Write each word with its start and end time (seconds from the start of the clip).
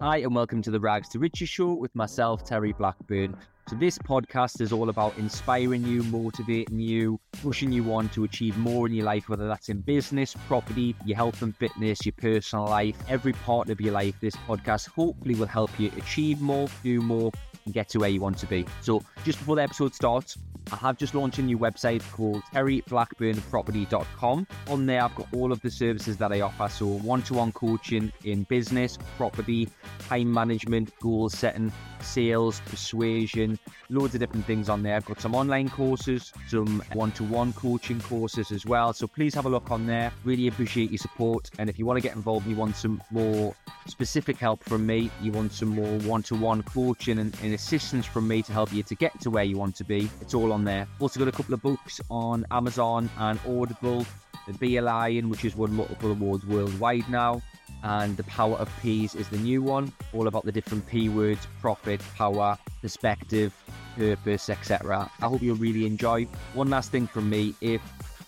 Hi, 0.00 0.18
and 0.18 0.32
welcome 0.32 0.62
to 0.62 0.70
the 0.70 0.78
Rags 0.78 1.08
to 1.08 1.18
Riches 1.18 1.48
show 1.48 1.74
with 1.74 1.92
myself, 1.96 2.44
Terry 2.44 2.72
Blackburn. 2.72 3.36
So, 3.68 3.76
this 3.76 3.98
podcast 3.98 4.62
is 4.62 4.72
all 4.72 4.88
about 4.88 5.18
inspiring 5.18 5.84
you, 5.84 6.02
motivating 6.04 6.80
you, 6.80 7.20
pushing 7.42 7.70
you 7.70 7.92
on 7.92 8.08
to 8.10 8.24
achieve 8.24 8.56
more 8.56 8.86
in 8.86 8.94
your 8.94 9.04
life, 9.04 9.28
whether 9.28 9.46
that's 9.46 9.68
in 9.68 9.82
business, 9.82 10.34
property, 10.46 10.96
your 11.04 11.18
health 11.18 11.42
and 11.42 11.54
fitness, 11.54 12.06
your 12.06 12.14
personal 12.14 12.64
life, 12.64 12.96
every 13.10 13.34
part 13.34 13.68
of 13.68 13.78
your 13.78 13.92
life. 13.92 14.14
This 14.22 14.34
podcast 14.34 14.88
hopefully 14.88 15.34
will 15.34 15.46
help 15.46 15.78
you 15.78 15.92
achieve 15.98 16.40
more, 16.40 16.66
do 16.82 17.02
more, 17.02 17.30
and 17.66 17.74
get 17.74 17.90
to 17.90 17.98
where 17.98 18.08
you 18.08 18.22
want 18.22 18.38
to 18.38 18.46
be. 18.46 18.64
So, 18.80 19.02
just 19.22 19.38
before 19.38 19.56
the 19.56 19.64
episode 19.64 19.94
starts, 19.94 20.38
I 20.72 20.76
have 20.76 20.96
just 20.96 21.14
launched 21.14 21.38
a 21.38 21.42
new 21.42 21.58
website 21.58 22.02
called 22.12 22.42
terryblackburnproperty.com. 22.54 24.46
On 24.68 24.86
there, 24.86 25.02
I've 25.02 25.14
got 25.14 25.26
all 25.34 25.52
of 25.52 25.60
the 25.60 25.70
services 25.70 26.16
that 26.18 26.32
I 26.32 26.40
offer. 26.40 26.68
So, 26.68 26.86
one 26.86 27.20
to 27.22 27.34
one 27.34 27.52
coaching 27.52 28.12
in 28.24 28.44
business, 28.44 28.98
property, 29.16 29.68
time 30.08 30.32
management, 30.32 30.98
goal 31.00 31.28
setting, 31.28 31.72
sales, 32.02 32.60
persuasion, 32.66 33.58
loads 33.90 34.14
of 34.14 34.20
different 34.20 34.46
things 34.46 34.68
on 34.68 34.82
there. 34.82 34.96
I've 34.96 35.04
got 35.04 35.20
some 35.20 35.34
online 35.34 35.68
courses, 35.68 36.32
some 36.48 36.82
one 36.92 37.12
to 37.12 37.24
one 37.24 37.52
coaching 37.52 38.00
courses 38.00 38.50
as 38.50 38.66
well. 38.66 38.92
So, 38.92 39.06
please 39.06 39.34
have 39.34 39.46
a 39.46 39.48
look 39.48 39.70
on 39.70 39.86
there. 39.86 40.12
Really 40.24 40.48
appreciate 40.48 40.90
your 40.90 40.98
support. 40.98 41.50
And 41.58 41.68
if 41.68 41.78
you 41.78 41.86
want 41.86 41.96
to 41.96 42.02
get 42.02 42.16
involved, 42.16 42.46
you 42.46 42.56
want 42.56 42.76
some 42.76 43.02
more 43.10 43.54
specific 43.86 44.36
help 44.36 44.62
from 44.64 44.86
me, 44.86 45.10
you 45.22 45.32
want 45.32 45.52
some 45.52 45.68
more 45.68 45.98
one 46.00 46.22
to 46.24 46.34
one 46.34 46.62
coaching 46.62 47.18
and, 47.18 47.36
and 47.42 47.54
assistance 47.54 48.06
from 48.06 48.28
me 48.28 48.42
to 48.42 48.52
help 48.52 48.72
you 48.72 48.82
to 48.82 48.94
get 48.94 49.18
to 49.20 49.30
where 49.30 49.44
you 49.44 49.56
want 49.56 49.74
to 49.76 49.84
be, 49.84 50.08
it's 50.20 50.34
all 50.34 50.52
on 50.52 50.64
there. 50.64 50.86
Also, 51.00 51.18
got 51.18 51.28
a 51.28 51.32
couple 51.32 51.54
of 51.54 51.62
books 51.62 52.00
on 52.10 52.44
Amazon 52.50 53.08
and 53.18 53.38
Audible. 53.46 54.06
The 54.46 54.54
Be 54.54 54.78
a 54.78 54.82
Lion, 54.82 55.28
which 55.28 55.42
has 55.42 55.54
won 55.54 55.74
multiple 55.74 56.10
awards 56.10 56.46
worldwide 56.46 57.08
now, 57.10 57.42
and 57.82 58.16
The 58.16 58.24
Power 58.24 58.56
of 58.56 58.70
P's 58.80 59.14
is 59.14 59.28
the 59.28 59.38
new 59.38 59.62
one, 59.62 59.92
all 60.12 60.26
about 60.26 60.44
the 60.44 60.52
different 60.52 60.86
P 60.86 61.08
words 61.08 61.46
profit, 61.60 62.00
power, 62.16 62.58
perspective, 62.80 63.54
purpose, 63.96 64.48
etc. 64.48 65.10
I 65.20 65.26
hope 65.26 65.42
you'll 65.42 65.56
really 65.56 65.86
enjoy. 65.86 66.24
One 66.54 66.70
last 66.70 66.90
thing 66.90 67.06
from 67.06 67.28
me 67.30 67.54
if 67.60 67.82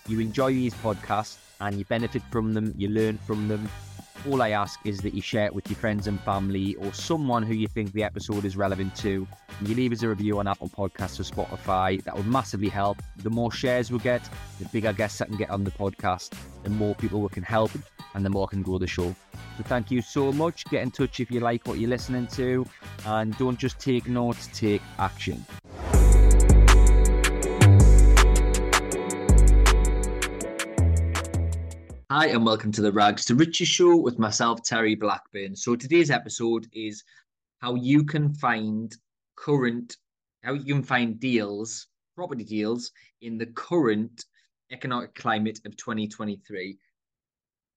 you 0.09 0.21
enjoy 0.21 0.53
these 0.53 0.75
podcasts 0.75 1.39
and 1.61 1.77
you 1.79 1.85
benefit 1.85 2.23
from 2.31 2.55
them, 2.55 2.75
you 2.77 2.89
learn 2.89 3.19
from 3.19 3.49
them, 3.49 3.69
all 4.29 4.43
I 4.43 4.51
ask 4.51 4.79
is 4.85 4.99
that 5.01 5.15
you 5.15 5.23
share 5.23 5.47
it 5.47 5.55
with 5.55 5.69
your 5.69 5.77
friends 5.77 6.07
and 6.07 6.21
family 6.21 6.75
or 6.77 6.93
someone 6.93 7.43
who 7.43 7.55
you 7.55 7.67
think 7.67 7.93
the 7.93 8.03
episode 8.03 8.45
is 8.45 8.57
relevant 8.57 8.95
to. 8.97 9.27
And 9.59 9.69
you 9.69 9.75
leave 9.75 9.93
us 9.93 10.03
a 10.03 10.09
review 10.09 10.39
on 10.39 10.47
Apple 10.47 10.69
Podcasts 10.69 11.21
or 11.21 11.25
Spotify. 11.25 12.03
That 12.05 12.17
would 12.17 12.27
massively 12.27 12.69
help. 12.69 12.99
The 13.17 13.31
more 13.31 13.51
shares 13.51 13.91
we 13.91 13.99
get, 13.99 14.29
the 14.59 14.67
bigger 14.67 14.93
guests 14.93 15.21
I 15.21 15.27
can 15.27 15.37
get 15.37 15.51
on 15.51 15.65
the 15.65 15.71
podcast, 15.71 16.35
the 16.63 16.71
more 16.71 16.95
people 16.95 17.21
we 17.21 17.29
can 17.29 17.43
help, 17.43 17.71
and 18.15 18.25
the 18.25 18.31
more 18.31 18.49
can 18.49 18.63
grow 18.63 18.79
the 18.79 18.87
show. 18.87 19.15
So 19.57 19.65
thank 19.65 19.91
you 19.91 20.03
so 20.03 20.33
much. 20.33 20.65
Get 20.67 20.83
in 20.83 20.91
touch 20.91 21.21
if 21.21 21.31
you 21.31 21.41
like 21.41 21.67
what 21.67 21.79
you're 21.79 21.91
listening 21.91 22.27
to. 22.29 22.67
And 23.07 23.37
don't 23.39 23.59
just 23.59 23.79
take 23.79 24.09
notes, 24.09 24.49
take 24.53 24.83
action. 24.99 25.45
Hi, 32.13 32.27
and 32.27 32.45
welcome 32.45 32.73
to 32.73 32.83
the 32.83 32.91
Rags 32.91 33.25
to 33.27 33.37
Riches 33.37 33.69
show 33.69 33.97
with 33.97 34.19
myself, 34.19 34.65
Terry 34.65 34.97
Blackburn. 34.97 35.55
So, 35.55 35.77
today's 35.77 36.11
episode 36.11 36.67
is 36.73 37.05
how 37.61 37.77
you 37.77 38.03
can 38.05 38.35
find 38.35 38.93
current, 39.37 39.97
how 40.43 40.55
you 40.55 40.75
can 40.75 40.83
find 40.83 41.21
deals, 41.21 41.87
property 42.17 42.43
deals 42.43 42.91
in 43.21 43.39
the 43.39 43.47
current 43.47 44.25
economic 44.73 45.15
climate 45.15 45.61
of 45.65 45.77
2023 45.77 46.77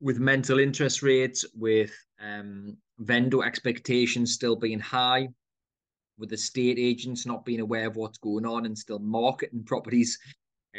with 0.01 0.17
mental 0.17 0.57
interest 0.57 1.03
rates, 1.03 1.45
with 1.53 1.93
um, 2.19 2.75
vendor 2.97 3.43
expectations 3.43 4.33
still 4.33 4.55
being 4.55 4.79
high, 4.79 5.27
with 6.17 6.29
the 6.29 6.35
estate 6.35 6.79
agents 6.79 7.27
not 7.27 7.45
being 7.45 7.59
aware 7.59 7.85
of 7.85 7.97
what's 7.97 8.17
going 8.17 8.47
on 8.47 8.65
and 8.65 8.75
still 8.75 8.97
marketing 8.97 9.63
properties 9.63 10.17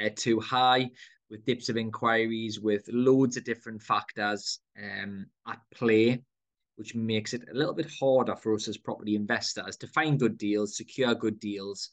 uh, 0.05 0.08
too 0.16 0.41
high, 0.41 0.91
with 1.34 1.45
dips 1.45 1.69
of 1.69 1.77
inquiries, 1.77 2.61
with 2.61 2.89
loads 2.93 3.37
of 3.37 3.43
different 3.43 3.83
factors 3.83 4.61
um, 4.81 5.27
at 5.49 5.59
play, 5.75 6.22
which 6.77 6.95
makes 6.95 7.34
it 7.34 7.43
a 7.50 7.55
little 7.55 7.75
bit 7.75 7.91
harder 7.99 8.37
for 8.37 8.55
us 8.55 8.69
as 8.69 8.78
property 8.78 9.17
investors 9.17 9.77
to 9.77 9.89
find 9.89 10.21
good 10.21 10.39
deals, 10.39 10.77
secure 10.77 11.12
good 11.12 11.41
deals, 11.41 11.91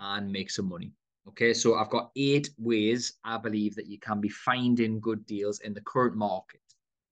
and 0.00 0.32
make 0.32 0.50
some 0.50 0.68
money. 0.68 0.90
Okay, 1.28 1.54
so 1.54 1.76
I've 1.76 1.90
got 1.90 2.10
eight 2.16 2.50
ways 2.58 3.14
I 3.24 3.38
believe 3.38 3.76
that 3.76 3.86
you 3.86 4.00
can 4.00 4.20
be 4.20 4.28
finding 4.28 4.98
good 4.98 5.24
deals 5.26 5.60
in 5.60 5.74
the 5.74 5.82
current 5.82 6.16
market. 6.16 6.60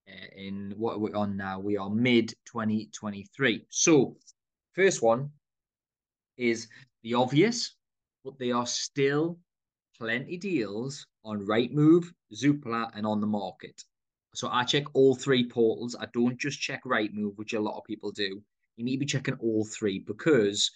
Uh, 0.09 0.27
in 0.37 0.75
what 0.77 1.01
we're 1.01 1.15
on 1.15 1.37
now, 1.37 1.61
we 1.61 1.77
are 1.77 1.89
mid 1.89 2.31
2023. 2.47 3.65
So, 3.71 4.17
first 4.75 5.03
one 5.03 5.31
is 6.37 6.67
the 7.05 7.15
obvious, 7.15 7.77
but 8.25 8.41
they 8.41 8.51
are 8.51 8.67
still 8.67 9.39
plenty 9.97 10.37
deals 10.37 11.07
on 11.25 11.47
Rightmove, 11.47 12.13
Zoopla, 12.35 12.91
and 12.95 13.07
on 13.07 13.21
the 13.21 13.27
market. 13.27 13.85
So 14.35 14.49
I 14.51 14.65
check 14.65 14.85
all 14.95 15.15
three 15.15 15.49
portals. 15.49 15.97
I 15.99 16.07
don't 16.13 16.39
just 16.39 16.61
check 16.61 16.83
Rightmove, 16.85 17.37
which 17.37 17.53
a 17.53 17.61
lot 17.61 17.79
of 17.79 17.85
people 17.85 18.13
do. 18.13 18.43
You 18.77 18.85
need 18.85 18.97
to 18.97 19.01
be 19.01 19.07
checking 19.07 19.35
all 19.35 19.65
three 19.65 19.99
because 19.99 20.71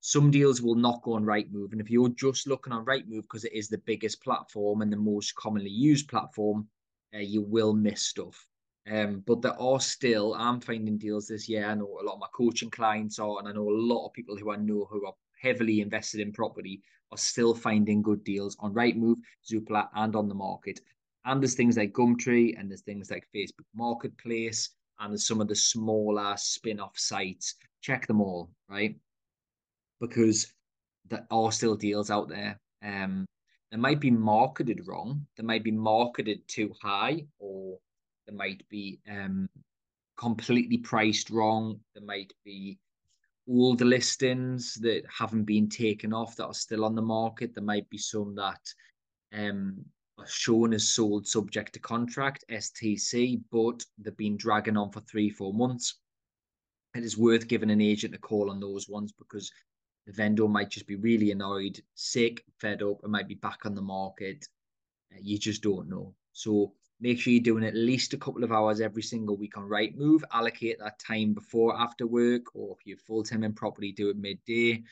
some 0.00 0.30
deals 0.30 0.60
will 0.60 0.74
not 0.74 1.02
go 1.02 1.14
on 1.14 1.24
Rightmove. 1.24 1.72
And 1.72 1.80
if 1.80 1.90
you're 1.90 2.08
just 2.10 2.46
looking 2.46 2.72
on 2.72 2.84
Rightmove 2.84 3.22
because 3.22 3.44
it 3.44 3.52
is 3.52 3.68
the 3.68 3.78
biggest 3.78 4.22
platform 4.22 4.82
and 4.82 4.92
the 4.92 4.96
most 4.96 5.34
commonly 5.34 5.70
used 5.70 6.08
platform, 6.08 6.66
uh, 7.14 7.18
you 7.18 7.42
will 7.42 7.72
miss 7.72 8.02
stuff. 8.02 8.46
Um, 8.90 9.22
but 9.26 9.40
there 9.40 9.58
are 9.60 9.80
still, 9.80 10.34
I'm 10.34 10.60
finding 10.60 10.98
deals 10.98 11.28
this 11.28 11.48
year. 11.48 11.66
I 11.66 11.74
know 11.74 11.98
a 12.00 12.04
lot 12.04 12.14
of 12.14 12.20
my 12.20 12.26
coaching 12.34 12.70
clients 12.70 13.18
are, 13.18 13.38
and 13.38 13.48
I 13.48 13.52
know 13.52 13.70
a 13.70 13.82
lot 13.92 14.06
of 14.06 14.12
people 14.12 14.36
who 14.36 14.50
I 14.50 14.56
know 14.56 14.86
who 14.90 15.06
are 15.06 15.14
heavily 15.40 15.80
invested 15.80 16.20
in 16.20 16.32
property 16.32 16.82
are 17.14 17.18
still 17.18 17.54
finding 17.54 18.02
good 18.02 18.22
deals 18.24 18.56
on 18.60 18.74
Rightmove, 18.74 19.16
Zoopla, 19.50 19.88
and 19.94 20.16
on 20.16 20.28
the 20.28 20.34
market. 20.34 20.80
And 21.24 21.40
there's 21.40 21.54
things 21.54 21.76
like 21.76 21.92
Gumtree, 21.92 22.58
and 22.58 22.70
there's 22.70 22.82
things 22.82 23.10
like 23.10 23.26
Facebook 23.34 23.66
Marketplace, 23.74 24.70
and 24.98 25.12
there's 25.12 25.26
some 25.26 25.40
of 25.40 25.48
the 25.48 25.54
smaller 25.54 26.34
spin-off 26.36 26.98
sites. 26.98 27.54
Check 27.80 28.06
them 28.06 28.20
all, 28.20 28.50
right? 28.68 28.96
Because 30.00 30.52
there 31.08 31.26
are 31.30 31.52
still 31.52 31.76
deals 31.76 32.10
out 32.10 32.28
there. 32.28 32.58
Um, 32.82 33.24
they 33.70 33.78
might 33.78 34.00
be 34.00 34.10
marketed 34.10 34.86
wrong. 34.86 35.26
They 35.36 35.42
might 35.42 35.64
be 35.64 35.70
marketed 35.70 36.46
too 36.46 36.74
high, 36.82 37.24
or 37.38 37.78
they 38.26 38.34
might 38.34 38.62
be 38.68 38.98
um, 39.10 39.48
completely 40.16 40.78
priced 40.78 41.30
wrong. 41.30 41.80
They 41.94 42.00
might 42.00 42.32
be 42.44 42.78
old 43.48 43.80
listings 43.80 44.74
that 44.74 45.02
haven't 45.06 45.44
been 45.44 45.68
taken 45.68 46.12
off 46.12 46.36
that 46.36 46.46
are 46.46 46.54
still 46.54 46.84
on 46.84 46.94
the 46.94 47.02
market. 47.02 47.54
There 47.54 47.64
might 47.64 47.88
be 47.90 47.98
some 47.98 48.34
that 48.36 48.60
um, 49.32 49.84
are 50.18 50.26
shown 50.26 50.72
as 50.72 50.88
sold 50.88 51.26
subject 51.26 51.72
to 51.74 51.80
contract, 51.80 52.44
STC, 52.50 53.40
but 53.50 53.84
they've 53.98 54.16
been 54.16 54.36
dragging 54.36 54.76
on 54.76 54.90
for 54.90 55.00
three, 55.00 55.30
four 55.30 55.52
months. 55.52 55.98
It 56.94 57.04
is 57.04 57.18
worth 57.18 57.48
giving 57.48 57.70
an 57.70 57.80
agent 57.80 58.14
a 58.14 58.18
call 58.18 58.50
on 58.50 58.60
those 58.60 58.88
ones 58.88 59.12
because 59.12 59.50
the 60.06 60.12
vendor 60.12 60.46
might 60.46 60.70
just 60.70 60.86
be 60.86 60.96
really 60.96 61.30
annoyed, 61.30 61.80
sick, 61.94 62.44
fed 62.60 62.82
up, 62.82 63.02
and 63.02 63.10
might 63.10 63.28
be 63.28 63.34
back 63.34 63.66
on 63.66 63.74
the 63.74 63.82
market. 63.82 64.46
Uh, 65.12 65.18
you 65.20 65.38
just 65.38 65.62
don't 65.62 65.88
know. 65.88 66.14
So 66.32 66.72
Make 67.00 67.20
sure 67.20 67.32
you're 67.32 67.42
doing 67.42 67.64
at 67.64 67.74
least 67.74 68.14
a 68.14 68.18
couple 68.18 68.44
of 68.44 68.52
hours 68.52 68.80
every 68.80 69.02
single 69.02 69.36
week 69.36 69.56
on 69.58 69.68
Rightmove. 69.68 70.22
Allocate 70.32 70.78
that 70.78 70.98
time 70.98 71.34
before, 71.34 71.78
after 71.78 72.06
work, 72.06 72.54
or 72.54 72.76
if 72.78 72.86
you're 72.86 72.96
full 72.96 73.22
time 73.22 73.42
and 73.42 73.56
properly, 73.56 73.92
do 73.92 74.10
it 74.10 74.16
midday. 74.16 74.82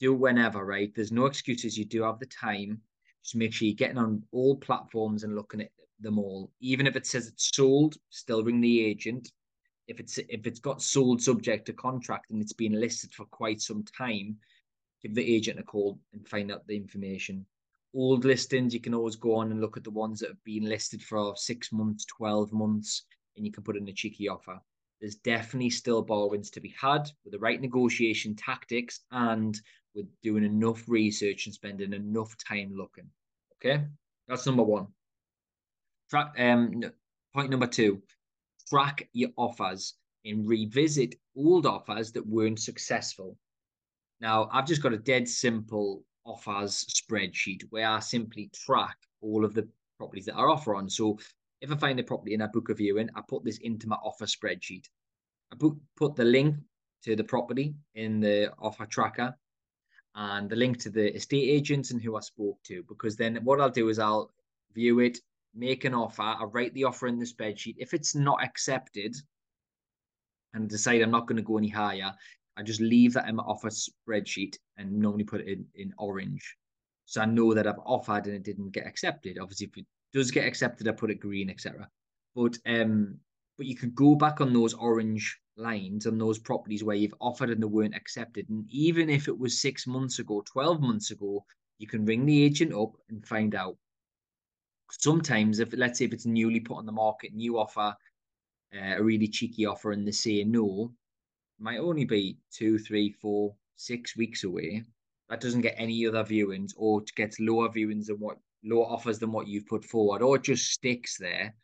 Do 0.00 0.14
it 0.14 0.18
whenever, 0.18 0.64
right? 0.64 0.92
There's 0.94 1.12
no 1.12 1.26
excuses. 1.26 1.78
You 1.78 1.84
do 1.84 2.02
have 2.02 2.18
the 2.18 2.26
time. 2.26 2.80
Just 3.22 3.36
make 3.36 3.52
sure 3.52 3.68
you're 3.68 3.74
getting 3.76 3.98
on 3.98 4.22
all 4.32 4.56
platforms 4.56 5.22
and 5.22 5.36
looking 5.36 5.60
at 5.60 5.70
them 6.00 6.18
all. 6.18 6.50
Even 6.60 6.86
if 6.86 6.96
it 6.96 7.06
says 7.06 7.28
it's 7.28 7.54
sold, 7.54 7.96
still 8.10 8.42
ring 8.42 8.60
the 8.60 8.84
agent. 8.84 9.30
If 9.88 10.00
it's 10.00 10.18
if 10.18 10.46
it's 10.46 10.60
got 10.60 10.82
sold 10.82 11.22
subject 11.22 11.66
to 11.66 11.72
contract 11.72 12.30
and 12.30 12.40
it's 12.40 12.52
been 12.52 12.80
listed 12.80 13.12
for 13.12 13.26
quite 13.26 13.60
some 13.60 13.84
time, 13.84 14.36
give 15.02 15.14
the 15.14 15.34
agent 15.34 15.60
a 15.60 15.62
call 15.62 15.98
and 16.12 16.26
find 16.26 16.50
out 16.50 16.66
the 16.66 16.76
information 16.76 17.46
old 17.94 18.24
listings, 18.24 18.74
you 18.74 18.80
can 18.80 18.94
always 18.94 19.16
go 19.16 19.36
on 19.36 19.50
and 19.50 19.60
look 19.60 19.76
at 19.76 19.84
the 19.84 19.90
ones 19.90 20.20
that 20.20 20.28
have 20.28 20.44
been 20.44 20.64
listed 20.64 21.02
for 21.02 21.36
six 21.36 21.72
months, 21.72 22.04
12 22.06 22.52
months, 22.52 23.04
and 23.36 23.44
you 23.46 23.52
can 23.52 23.62
put 23.62 23.76
in 23.76 23.88
a 23.88 23.92
cheeky 23.92 24.28
offer. 24.28 24.60
There's 25.00 25.16
definitely 25.16 25.70
still 25.70 26.02
bargains 26.02 26.50
to 26.50 26.60
be 26.60 26.74
had 26.80 27.10
with 27.24 27.32
the 27.32 27.38
right 27.38 27.60
negotiation 27.60 28.36
tactics 28.36 29.00
and 29.10 29.60
with 29.94 30.06
doing 30.22 30.44
enough 30.44 30.88
research 30.88 31.46
and 31.46 31.54
spending 31.54 31.92
enough 31.92 32.36
time 32.36 32.72
looking. 32.74 33.10
Okay, 33.56 33.84
that's 34.28 34.46
number 34.46 34.62
one. 34.62 34.86
Track 36.08 36.34
um 36.38 36.82
point 37.34 37.50
number 37.50 37.66
two, 37.66 38.02
track 38.68 39.08
your 39.12 39.30
offers 39.36 39.94
and 40.24 40.48
revisit 40.48 41.16
old 41.36 41.66
offers 41.66 42.12
that 42.12 42.26
weren't 42.26 42.60
successful. 42.60 43.36
Now, 44.20 44.48
I've 44.52 44.66
just 44.66 44.82
got 44.82 44.92
a 44.92 44.98
dead 44.98 45.28
simple 45.28 46.04
offers 46.24 46.84
spreadsheet 46.84 47.62
where 47.70 47.88
I 47.88 48.00
simply 48.00 48.50
track 48.54 48.96
all 49.20 49.44
of 49.44 49.54
the 49.54 49.68
properties 49.98 50.26
that 50.26 50.36
I 50.36 50.42
offer 50.42 50.74
on. 50.74 50.88
So 50.88 51.18
if 51.60 51.70
I 51.70 51.76
find 51.76 51.98
a 52.00 52.04
property 52.04 52.34
and 52.34 52.42
I 52.42 52.46
book 52.46 52.68
a 52.68 52.74
viewing, 52.74 53.08
I 53.14 53.20
put 53.26 53.44
this 53.44 53.58
into 53.58 53.88
my 53.88 53.96
offer 53.96 54.26
spreadsheet. 54.26 54.86
I 55.52 55.56
put 55.96 56.16
the 56.16 56.24
link 56.24 56.56
to 57.04 57.16
the 57.16 57.24
property 57.24 57.74
in 57.94 58.20
the 58.20 58.52
offer 58.58 58.86
tracker 58.86 59.36
and 60.14 60.48
the 60.48 60.56
link 60.56 60.78
to 60.80 60.90
the 60.90 61.14
estate 61.14 61.48
agents 61.48 61.90
and 61.90 62.00
who 62.00 62.16
I 62.16 62.20
spoke 62.20 62.62
to. 62.64 62.82
Because 62.88 63.16
then 63.16 63.36
what 63.44 63.60
I'll 63.60 63.70
do 63.70 63.88
is 63.88 63.98
I'll 63.98 64.30
view 64.74 65.00
it, 65.00 65.18
make 65.54 65.84
an 65.84 65.94
offer, 65.94 66.22
I 66.22 66.44
write 66.44 66.72
the 66.74 66.84
offer 66.84 67.06
in 67.06 67.18
the 67.18 67.26
spreadsheet. 67.26 67.76
If 67.78 67.94
it's 67.94 68.14
not 68.14 68.42
accepted 68.42 69.16
and 70.54 70.68
decide 70.68 71.00
I'm 71.00 71.10
not 71.10 71.26
going 71.26 71.36
to 71.36 71.42
go 71.42 71.58
any 71.58 71.68
higher, 71.68 72.14
I 72.56 72.62
just 72.62 72.80
leave 72.80 73.14
that 73.14 73.28
in 73.28 73.36
my 73.36 73.42
offer 73.44 73.70
spreadsheet 73.70 74.56
and 74.76 74.92
normally 74.92 75.24
put 75.24 75.40
it 75.40 75.48
in, 75.48 75.66
in 75.74 75.94
orange. 75.98 76.56
So 77.06 77.20
I 77.20 77.26
know 77.26 77.54
that 77.54 77.66
I've 77.66 77.78
offered 77.84 78.26
and 78.26 78.36
it 78.36 78.42
didn't 78.42 78.70
get 78.70 78.86
accepted. 78.86 79.38
Obviously, 79.38 79.68
if 79.68 79.78
it 79.78 79.86
does 80.12 80.30
get 80.30 80.46
accepted, 80.46 80.88
I 80.88 80.92
put 80.92 81.10
it 81.10 81.20
green, 81.20 81.50
etc. 81.50 81.88
But 82.34 82.58
um, 82.66 83.18
but 83.58 83.66
you 83.66 83.76
could 83.76 83.94
go 83.94 84.14
back 84.14 84.40
on 84.40 84.52
those 84.52 84.74
orange 84.74 85.38
lines 85.56 86.06
on 86.06 86.18
those 86.18 86.38
properties 86.38 86.82
where 86.82 86.96
you've 86.96 87.14
offered 87.20 87.50
and 87.50 87.62
they 87.62 87.66
weren't 87.66 87.94
accepted. 87.94 88.48
And 88.48 88.64
even 88.70 89.10
if 89.10 89.28
it 89.28 89.38
was 89.38 89.60
six 89.60 89.86
months 89.86 90.18
ago, 90.18 90.42
12 90.46 90.80
months 90.80 91.10
ago, 91.10 91.44
you 91.78 91.86
can 91.86 92.04
ring 92.04 92.24
the 92.24 92.44
agent 92.44 92.72
up 92.72 92.92
and 93.08 93.26
find 93.26 93.54
out. 93.54 93.76
Sometimes, 94.90 95.58
if 95.58 95.72
let's 95.76 95.98
say 95.98 96.04
if 96.04 96.12
it's 96.12 96.26
newly 96.26 96.60
put 96.60 96.76
on 96.76 96.86
the 96.86 96.92
market, 96.92 97.34
new 97.34 97.58
offer, 97.58 97.94
uh, 98.74 98.96
a 98.96 99.02
really 99.02 99.28
cheeky 99.28 99.66
offer, 99.66 99.92
and 99.92 100.06
they 100.06 100.12
say 100.12 100.44
no, 100.44 100.92
might 101.62 101.78
only 101.78 102.04
be 102.04 102.38
two, 102.50 102.78
three, 102.78 103.12
four, 103.12 103.54
six 103.76 104.16
weeks 104.16 104.44
away. 104.44 104.82
That 105.28 105.40
doesn't 105.40 105.62
get 105.62 105.74
any 105.78 106.06
other 106.06 106.24
viewings, 106.24 106.72
or 106.76 107.02
gets 107.16 107.40
lower 107.40 107.68
viewings 107.68 108.06
than 108.06 108.18
what 108.18 108.38
lower 108.64 108.84
offers 108.84 109.18
than 109.18 109.32
what 109.32 109.46
you've 109.46 109.66
put 109.66 109.84
forward, 109.84 110.22
or 110.22 110.38
just 110.38 110.70
sticks 110.70 111.16
there 111.18 111.54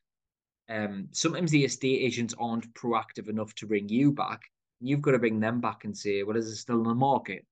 um, 0.69 1.09
sometimes 1.13 1.51
the 1.51 1.65
estate 1.65 2.01
agents 2.03 2.35
aren't 2.39 2.73
proactive 2.75 3.29
enough 3.29 3.55
to 3.57 3.67
ring 3.67 3.89
you 3.89 4.13
back. 4.13 4.43
You've 4.81 5.03
got 5.03 5.13
to 5.13 5.19
bring 5.19 5.41
them 5.41 5.61
back 5.61 5.85
and 5.85 5.97
say, 5.97 6.23
well, 6.23 6.37
is 6.37 6.49
it 6.49 6.57
still 6.57 6.79
in 6.79 6.89
the 6.89 6.95
market? 6.95 7.45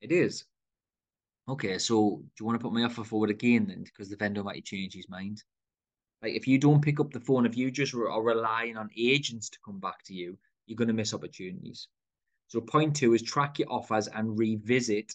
It 0.00 0.12
is. 0.12 0.44
Okay, 1.48 1.78
so 1.78 2.20
do 2.22 2.32
you 2.40 2.46
want 2.46 2.58
to 2.58 2.62
put 2.62 2.72
my 2.72 2.84
offer 2.84 3.04
forward 3.04 3.30
again 3.30 3.66
then? 3.68 3.82
Because 3.82 4.08
the 4.08 4.16
vendor 4.16 4.44
might 4.44 4.64
change 4.64 4.94
his 4.94 5.08
mind. 5.08 5.42
Like 6.22 6.34
if 6.34 6.46
you 6.46 6.58
don't 6.58 6.82
pick 6.82 7.00
up 7.00 7.10
the 7.10 7.20
phone, 7.20 7.46
if 7.46 7.56
you 7.56 7.70
just 7.70 7.94
are 7.94 8.22
relying 8.22 8.76
on 8.76 8.90
agents 8.96 9.48
to 9.50 9.58
come 9.64 9.80
back 9.80 10.04
to 10.04 10.14
you, 10.14 10.38
you're 10.68 10.76
going 10.76 10.88
to 10.88 10.94
miss 10.94 11.14
opportunities. 11.14 11.88
So 12.46 12.60
point 12.60 12.96
two 12.96 13.14
is 13.14 13.22
track 13.22 13.58
your 13.58 13.70
offers 13.72 14.08
and 14.08 14.38
revisit 14.38 15.14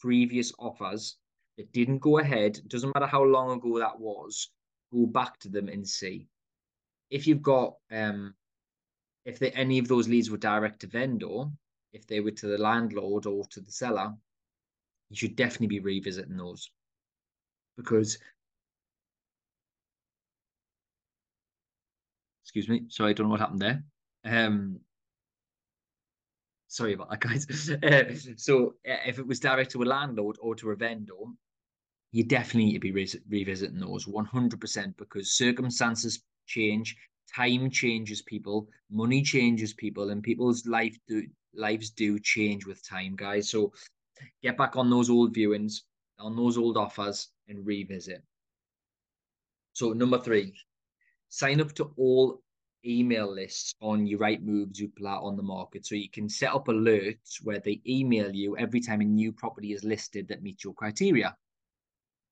previous 0.00 0.52
offers 0.58 1.16
that 1.58 1.72
didn't 1.72 1.98
go 1.98 2.18
ahead. 2.18 2.60
Doesn't 2.68 2.94
matter 2.94 3.06
how 3.06 3.22
long 3.22 3.58
ago 3.58 3.78
that 3.78 3.98
was. 3.98 4.48
Go 4.92 5.06
back 5.06 5.38
to 5.40 5.48
them 5.48 5.68
and 5.68 5.86
see 5.86 6.26
if 7.12 7.26
you've 7.26 7.42
got 7.42 7.74
um, 7.90 8.34
if 9.24 9.38
they, 9.38 9.50
any 9.52 9.78
of 9.78 9.86
those 9.86 10.08
leads 10.08 10.30
were 10.30 10.38
direct 10.38 10.80
to 10.80 10.86
vendor, 10.86 11.44
if 11.92 12.06
they 12.06 12.20
were 12.20 12.30
to 12.32 12.46
the 12.46 12.58
landlord 12.58 13.26
or 13.26 13.44
to 13.50 13.60
the 13.60 13.70
seller, 13.70 14.12
you 15.10 15.16
should 15.16 15.36
definitely 15.36 15.68
be 15.68 15.80
revisiting 15.80 16.36
those 16.36 16.70
because. 17.76 18.18
Excuse 22.44 22.68
me. 22.68 22.84
Sorry, 22.88 23.10
I 23.10 23.12
don't 23.14 23.26
know 23.26 23.30
what 23.30 23.40
happened 23.40 23.62
there. 23.62 23.82
Um, 24.24 24.80
sorry 26.72 26.94
about 26.94 27.10
that, 27.10 27.20
guys. 27.20 27.70
Uh, 27.82 28.04
so, 28.36 28.74
if 28.84 29.18
it 29.18 29.26
was 29.26 29.40
direct 29.40 29.70
to 29.72 29.82
a 29.82 29.84
landlord 29.84 30.36
or 30.40 30.54
to 30.54 30.70
a 30.70 30.76
vendor, 30.76 31.12
you 32.12 32.24
definitely 32.24 32.66
need 32.66 32.72
to 32.74 32.80
be 32.80 32.92
re 32.92 33.08
revisiting 33.28 33.78
those 33.78 34.06
100% 34.06 34.96
because 34.96 35.32
circumstances 35.32 36.22
change, 36.46 36.96
time 37.34 37.70
changes 37.70 38.22
people, 38.22 38.68
money 38.90 39.22
changes 39.22 39.72
people, 39.74 40.10
and 40.10 40.22
people's 40.22 40.66
life 40.66 40.96
do 41.08 41.22
lives 41.54 41.90
do 41.90 42.18
change 42.18 42.66
with 42.66 42.86
time, 42.86 43.14
guys. 43.16 43.50
So 43.50 43.72
get 44.42 44.56
back 44.56 44.76
on 44.76 44.88
those 44.88 45.10
old 45.10 45.34
viewings, 45.34 45.82
on 46.18 46.36
those 46.36 46.56
old 46.56 46.76
offers, 46.76 47.28
and 47.48 47.66
revisit. 47.66 48.22
So 49.74 49.92
number 49.92 50.18
three, 50.18 50.54
sign 51.28 51.60
up 51.60 51.72
to 51.74 51.92
all 51.96 52.42
email 52.86 53.32
lists 53.32 53.74
on 53.80 54.06
your 54.06 54.18
Rightmove, 54.18 54.72
Zoopla 54.72 55.22
on 55.22 55.36
the 55.36 55.42
market. 55.42 55.86
So 55.86 55.94
you 55.94 56.10
can 56.10 56.28
set 56.28 56.54
up 56.54 56.66
alerts 56.66 57.42
where 57.42 57.60
they 57.60 57.80
email 57.86 58.30
you 58.32 58.56
every 58.56 58.80
time 58.80 59.00
a 59.00 59.04
new 59.04 59.32
property 59.32 59.72
is 59.72 59.84
listed 59.84 60.28
that 60.28 60.42
meets 60.42 60.64
your 60.64 60.74
criteria. 60.74 61.36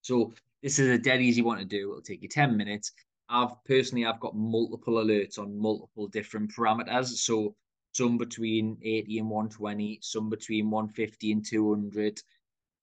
So 0.03 0.33
this 0.63 0.79
is 0.79 0.89
a 0.89 0.99
dead 0.99 1.21
easy 1.21 1.43
one 1.43 1.59
to 1.59 1.65
do. 1.65 1.91
It'll 1.91 2.03
take 2.03 2.23
you 2.23 2.29
10 2.29 2.57
minutes. 2.57 2.93
I've 3.29 3.63
personally 3.65 4.07
I've 4.07 4.21
got 4.21 4.35
multiple 4.35 4.95
alerts 4.95 5.39
on 5.39 5.57
multiple 5.57 6.09
different 6.09 6.53
parameters. 6.53 7.07
So 7.07 7.55
some 7.93 8.19
between 8.19 8.79
80 8.83 9.19
and 9.19 9.31
120, 9.31 9.99
some 10.03 10.29
between 10.29 10.71
150 10.71 11.33
and 11.33 11.45
200. 11.45 12.21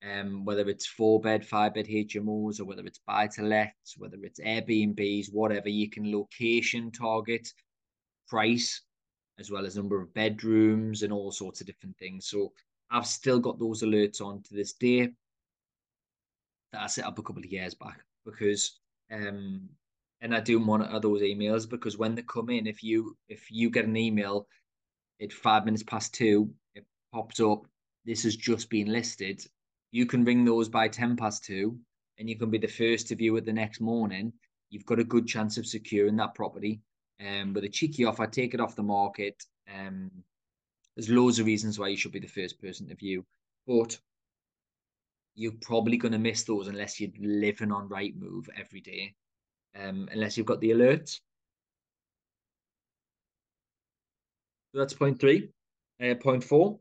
Um, 0.02 0.44
whether 0.44 0.68
it's 0.68 0.86
four 0.86 1.20
bed, 1.20 1.44
five 1.44 1.74
bed 1.74 1.86
HMOs, 1.86 2.60
or 2.60 2.64
whether 2.64 2.84
it's 2.86 3.00
buy 3.06 3.26
to 3.28 3.42
lets, 3.42 3.96
whether 3.96 4.16
it's 4.22 4.38
Airbnbs, 4.40 5.32
whatever, 5.32 5.68
you 5.68 5.90
can 5.90 6.12
location 6.12 6.92
target, 6.92 7.48
price, 8.28 8.82
as 9.38 9.50
well 9.50 9.66
as 9.66 9.76
number 9.76 10.00
of 10.00 10.12
bedrooms 10.14 11.02
and 11.02 11.12
all 11.12 11.32
sorts 11.32 11.60
of 11.60 11.66
different 11.66 11.96
things. 11.98 12.28
So 12.28 12.52
I've 12.90 13.06
still 13.06 13.40
got 13.40 13.58
those 13.58 13.82
alerts 13.82 14.20
on 14.20 14.42
to 14.42 14.54
this 14.54 14.72
day 14.74 15.10
that 16.72 16.82
I 16.82 16.86
set 16.86 17.06
up 17.06 17.18
a 17.18 17.22
couple 17.22 17.42
of 17.42 17.50
years 17.50 17.74
back 17.74 18.00
because 18.24 18.78
um 19.10 19.68
and 20.20 20.34
I 20.34 20.40
do 20.40 20.58
monitor 20.58 20.98
those 20.98 21.22
emails 21.22 21.68
because 21.68 21.96
when 21.96 22.14
they 22.14 22.22
come 22.22 22.50
in, 22.50 22.66
if 22.66 22.82
you 22.82 23.16
if 23.28 23.50
you 23.50 23.70
get 23.70 23.84
an 23.84 23.96
email 23.96 24.48
at 25.22 25.32
five 25.32 25.64
minutes 25.64 25.84
past 25.84 26.14
two, 26.14 26.50
it 26.74 26.84
pops 27.12 27.40
up. 27.40 27.66
This 28.04 28.24
has 28.24 28.36
just 28.36 28.68
been 28.68 28.88
listed. 28.88 29.44
You 29.90 30.06
can 30.06 30.24
ring 30.24 30.44
those 30.44 30.68
by 30.68 30.88
ten 30.88 31.16
past 31.16 31.44
two, 31.44 31.78
and 32.18 32.28
you 32.28 32.36
can 32.36 32.50
be 32.50 32.58
the 32.58 32.66
first 32.66 33.08
to 33.08 33.16
view 33.16 33.36
it 33.36 33.44
the 33.44 33.52
next 33.52 33.80
morning. 33.80 34.32
You've 34.70 34.86
got 34.86 34.98
a 34.98 35.04
good 35.04 35.26
chance 35.26 35.56
of 35.56 35.66
securing 35.66 36.16
that 36.16 36.34
property. 36.34 36.80
Um, 37.20 37.52
with 37.52 37.64
a 37.64 37.68
cheeky 37.68 38.04
offer, 38.04 38.26
take 38.26 38.54
it 38.54 38.60
off 38.60 38.76
the 38.76 38.82
market. 38.82 39.42
Um, 39.74 40.10
there's 40.94 41.08
loads 41.08 41.38
of 41.38 41.46
reasons 41.46 41.78
why 41.78 41.88
you 41.88 41.96
should 41.96 42.12
be 42.12 42.20
the 42.20 42.26
first 42.26 42.60
person 42.60 42.88
to 42.88 42.94
view, 42.94 43.24
but 43.66 43.98
you're 45.34 45.52
probably 45.62 45.96
going 45.96 46.12
to 46.12 46.18
miss 46.18 46.42
those 46.42 46.66
unless 46.66 47.00
you're 47.00 47.10
living 47.20 47.70
on 47.70 47.88
Rightmove 47.88 48.48
every 48.56 48.80
day 48.80 49.14
um, 49.80 50.08
unless 50.12 50.36
you've 50.36 50.46
got 50.46 50.60
the 50.60 50.70
alerts. 50.70 51.20
That's 54.74 54.94
point 54.94 55.20
three. 55.20 55.50
Uh, 56.02 56.14
point 56.14 56.44
four 56.44 56.78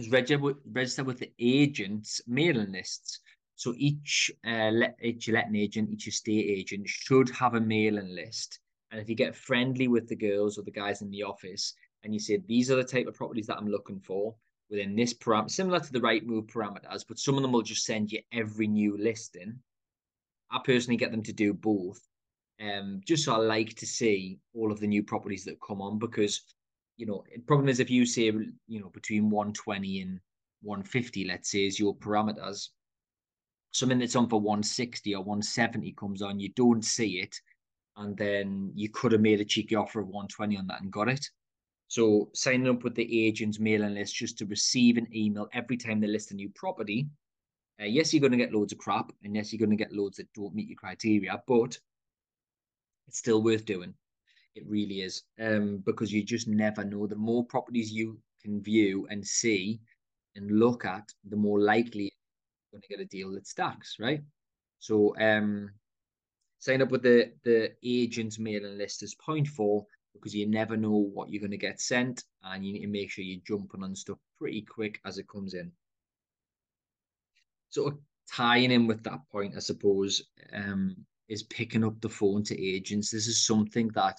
is 0.00 0.10
register 0.10 1.04
with, 1.04 1.18
the 1.18 1.32
agents' 1.38 2.20
mailing 2.26 2.72
lists. 2.72 3.20
So 3.56 3.74
each 3.76 4.30
uh, 4.46 4.70
let, 4.70 4.96
each 5.02 5.28
letting 5.28 5.56
agent, 5.56 5.90
each 5.90 6.08
estate 6.08 6.46
agent 6.46 6.88
should 6.88 7.28
have 7.30 7.54
a 7.54 7.60
mailing 7.60 8.14
list. 8.14 8.58
And 8.90 9.00
if 9.00 9.08
you 9.08 9.14
get 9.14 9.36
friendly 9.36 9.86
with 9.86 10.08
the 10.08 10.16
girls 10.16 10.58
or 10.58 10.62
the 10.62 10.70
guys 10.70 11.02
in 11.02 11.10
the 11.10 11.22
office, 11.22 11.74
and 12.02 12.14
you 12.14 12.20
say 12.20 12.42
these 12.48 12.70
are 12.70 12.76
the 12.76 12.84
type 12.84 13.06
of 13.06 13.14
properties 13.14 13.46
that 13.46 13.58
I'm 13.58 13.68
looking 13.68 14.00
for 14.00 14.34
within 14.70 14.96
this 14.96 15.12
parameter, 15.12 15.50
similar 15.50 15.80
to 15.80 15.92
the 15.92 16.00
Rightmove 16.00 16.50
parameters, 16.50 17.04
but 17.06 17.18
some 17.18 17.36
of 17.36 17.42
them 17.42 17.52
will 17.52 17.62
just 17.62 17.84
send 17.84 18.12
you 18.12 18.20
every 18.32 18.66
new 18.66 18.96
listing. 18.96 19.58
I 20.50 20.60
personally 20.64 20.96
get 20.96 21.10
them 21.10 21.22
to 21.24 21.32
do 21.32 21.52
both. 21.52 22.00
Um, 22.60 23.00
just 23.06 23.24
so 23.24 23.34
I 23.34 23.38
like 23.38 23.74
to 23.76 23.86
see 23.86 24.38
all 24.54 24.70
of 24.70 24.80
the 24.80 24.86
new 24.86 25.02
properties 25.02 25.44
that 25.44 25.60
come 25.66 25.80
on 25.80 25.98
because, 25.98 26.42
you 27.00 27.06
know, 27.06 27.24
problem 27.46 27.68
is 27.68 27.80
if 27.80 27.90
you 27.90 28.04
say, 28.04 28.24
you 28.24 28.80
know, 28.80 28.90
between 28.90 29.30
120 29.30 30.00
and 30.02 30.20
150, 30.62 31.24
let's 31.24 31.50
say, 31.50 31.66
is 31.66 31.80
your 31.80 31.96
parameters, 31.96 32.68
something 33.72 33.98
that's 33.98 34.16
on 34.16 34.28
for 34.28 34.40
160 34.40 35.14
or 35.14 35.20
170 35.20 35.92
comes 35.92 36.22
on, 36.22 36.38
you 36.38 36.50
don't 36.50 36.84
see 36.84 37.20
it, 37.20 37.34
and 37.96 38.16
then 38.16 38.70
you 38.74 38.88
could 38.90 39.12
have 39.12 39.20
made 39.20 39.40
a 39.40 39.44
cheeky 39.44 39.74
offer 39.74 40.00
of 40.00 40.08
120 40.08 40.56
on 40.58 40.66
that 40.66 40.82
and 40.82 40.92
got 40.92 41.08
it. 41.08 41.24
So 41.88 42.30
signing 42.34 42.68
up 42.68 42.84
with 42.84 42.94
the 42.94 43.26
agent's 43.26 43.58
mailing 43.58 43.94
list 43.94 44.14
just 44.14 44.38
to 44.38 44.46
receive 44.46 44.96
an 44.96 45.08
email 45.14 45.48
every 45.52 45.76
time 45.76 46.00
they 46.00 46.06
list 46.06 46.30
a 46.30 46.34
new 46.34 46.50
property 46.54 47.08
uh, 47.80 47.86
yes, 47.86 48.12
you're 48.12 48.20
going 48.20 48.32
to 48.32 48.36
get 48.36 48.52
loads 48.52 48.72
of 48.72 48.78
crap, 48.78 49.10
and 49.24 49.34
yes, 49.34 49.52
you're 49.52 49.58
going 49.58 49.76
to 49.76 49.84
get 49.84 49.92
loads 49.92 50.18
that 50.18 50.32
don't 50.34 50.54
meet 50.54 50.68
your 50.68 50.76
criteria, 50.76 51.42
but 51.46 51.78
it's 53.08 53.18
still 53.18 53.42
worth 53.42 53.64
doing. 53.64 53.94
It 54.60 54.68
really 54.68 55.00
is, 55.02 55.22
um, 55.40 55.82
because 55.86 56.12
you 56.12 56.22
just 56.22 56.48
never 56.48 56.84
know. 56.84 57.06
The 57.06 57.16
more 57.16 57.44
properties 57.44 57.90
you 57.90 58.18
can 58.42 58.62
view 58.62 59.06
and 59.10 59.26
see 59.26 59.80
and 60.36 60.58
look 60.58 60.84
at, 60.84 61.08
the 61.28 61.36
more 61.36 61.60
likely 61.60 62.04
you're 62.04 62.78
going 62.78 62.82
to 62.82 62.88
get 62.88 63.00
a 63.00 63.04
deal 63.06 63.32
that 63.32 63.46
stacks, 63.46 63.96
right? 63.98 64.22
So, 64.78 65.14
um, 65.18 65.70
sign 66.58 66.82
up 66.82 66.90
with 66.90 67.02
the 67.02 67.32
the 67.44 67.72
agent's 67.82 68.38
mailing 68.38 68.76
list 68.76 69.02
is 69.02 69.14
point 69.14 69.48
four 69.48 69.86
because 70.12 70.34
you 70.34 70.46
never 70.46 70.76
know 70.76 71.08
what 71.14 71.30
you're 71.30 71.40
going 71.40 71.50
to 71.52 71.56
get 71.56 71.80
sent, 71.80 72.24
and 72.42 72.64
you 72.64 72.72
need 72.72 72.82
to 72.82 72.86
make 72.88 73.10
sure 73.10 73.24
you're 73.24 73.40
jumping 73.46 73.82
on 73.82 73.94
stuff 73.94 74.18
pretty 74.38 74.62
quick 74.62 75.00
as 75.04 75.18
it 75.18 75.28
comes 75.28 75.54
in 75.54 75.72
of 77.78 77.98
tying 78.30 78.70
in 78.70 78.86
with 78.86 79.02
that 79.04 79.20
point, 79.30 79.54
I 79.56 79.60
suppose, 79.60 80.22
um, 80.52 80.96
is 81.28 81.44
picking 81.44 81.84
up 81.84 82.00
the 82.00 82.08
phone 82.08 82.42
to 82.44 82.60
agents. 82.60 83.10
This 83.10 83.26
is 83.26 83.46
something 83.46 83.88
that 83.94 84.18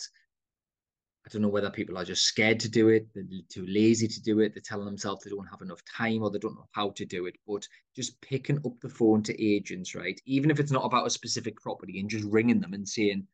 I 1.25 1.29
don't 1.29 1.43
know 1.43 1.49
whether 1.49 1.69
people 1.69 1.97
are 1.99 2.05
just 2.05 2.23
scared 2.23 2.59
to 2.61 2.69
do 2.69 2.89
it, 2.89 3.07
they're 3.13 3.23
too 3.47 3.65
lazy 3.67 4.07
to 4.07 4.21
do 4.21 4.39
it, 4.39 4.53
they're 4.53 4.63
telling 4.65 4.85
themselves 4.85 5.23
they 5.23 5.29
don't 5.29 5.45
have 5.45 5.61
enough 5.61 5.81
time 5.85 6.23
or 6.23 6.31
they 6.31 6.39
don't 6.39 6.55
know 6.55 6.67
how 6.71 6.89
to 6.91 7.05
do 7.05 7.27
it. 7.27 7.35
But 7.47 7.67
just 7.95 8.19
picking 8.21 8.57
up 8.57 8.79
the 8.81 8.89
phone 8.89 9.21
to 9.23 9.43
agents, 9.43 9.93
right? 9.93 10.19
Even 10.25 10.49
if 10.49 10.59
it's 10.59 10.71
not 10.71 10.85
about 10.85 11.05
a 11.05 11.11
specific 11.11 11.61
property 11.61 11.99
and 11.99 12.09
just 12.09 12.25
ringing 12.25 12.59
them 12.59 12.73
and 12.73 12.87
saying, 12.87 13.27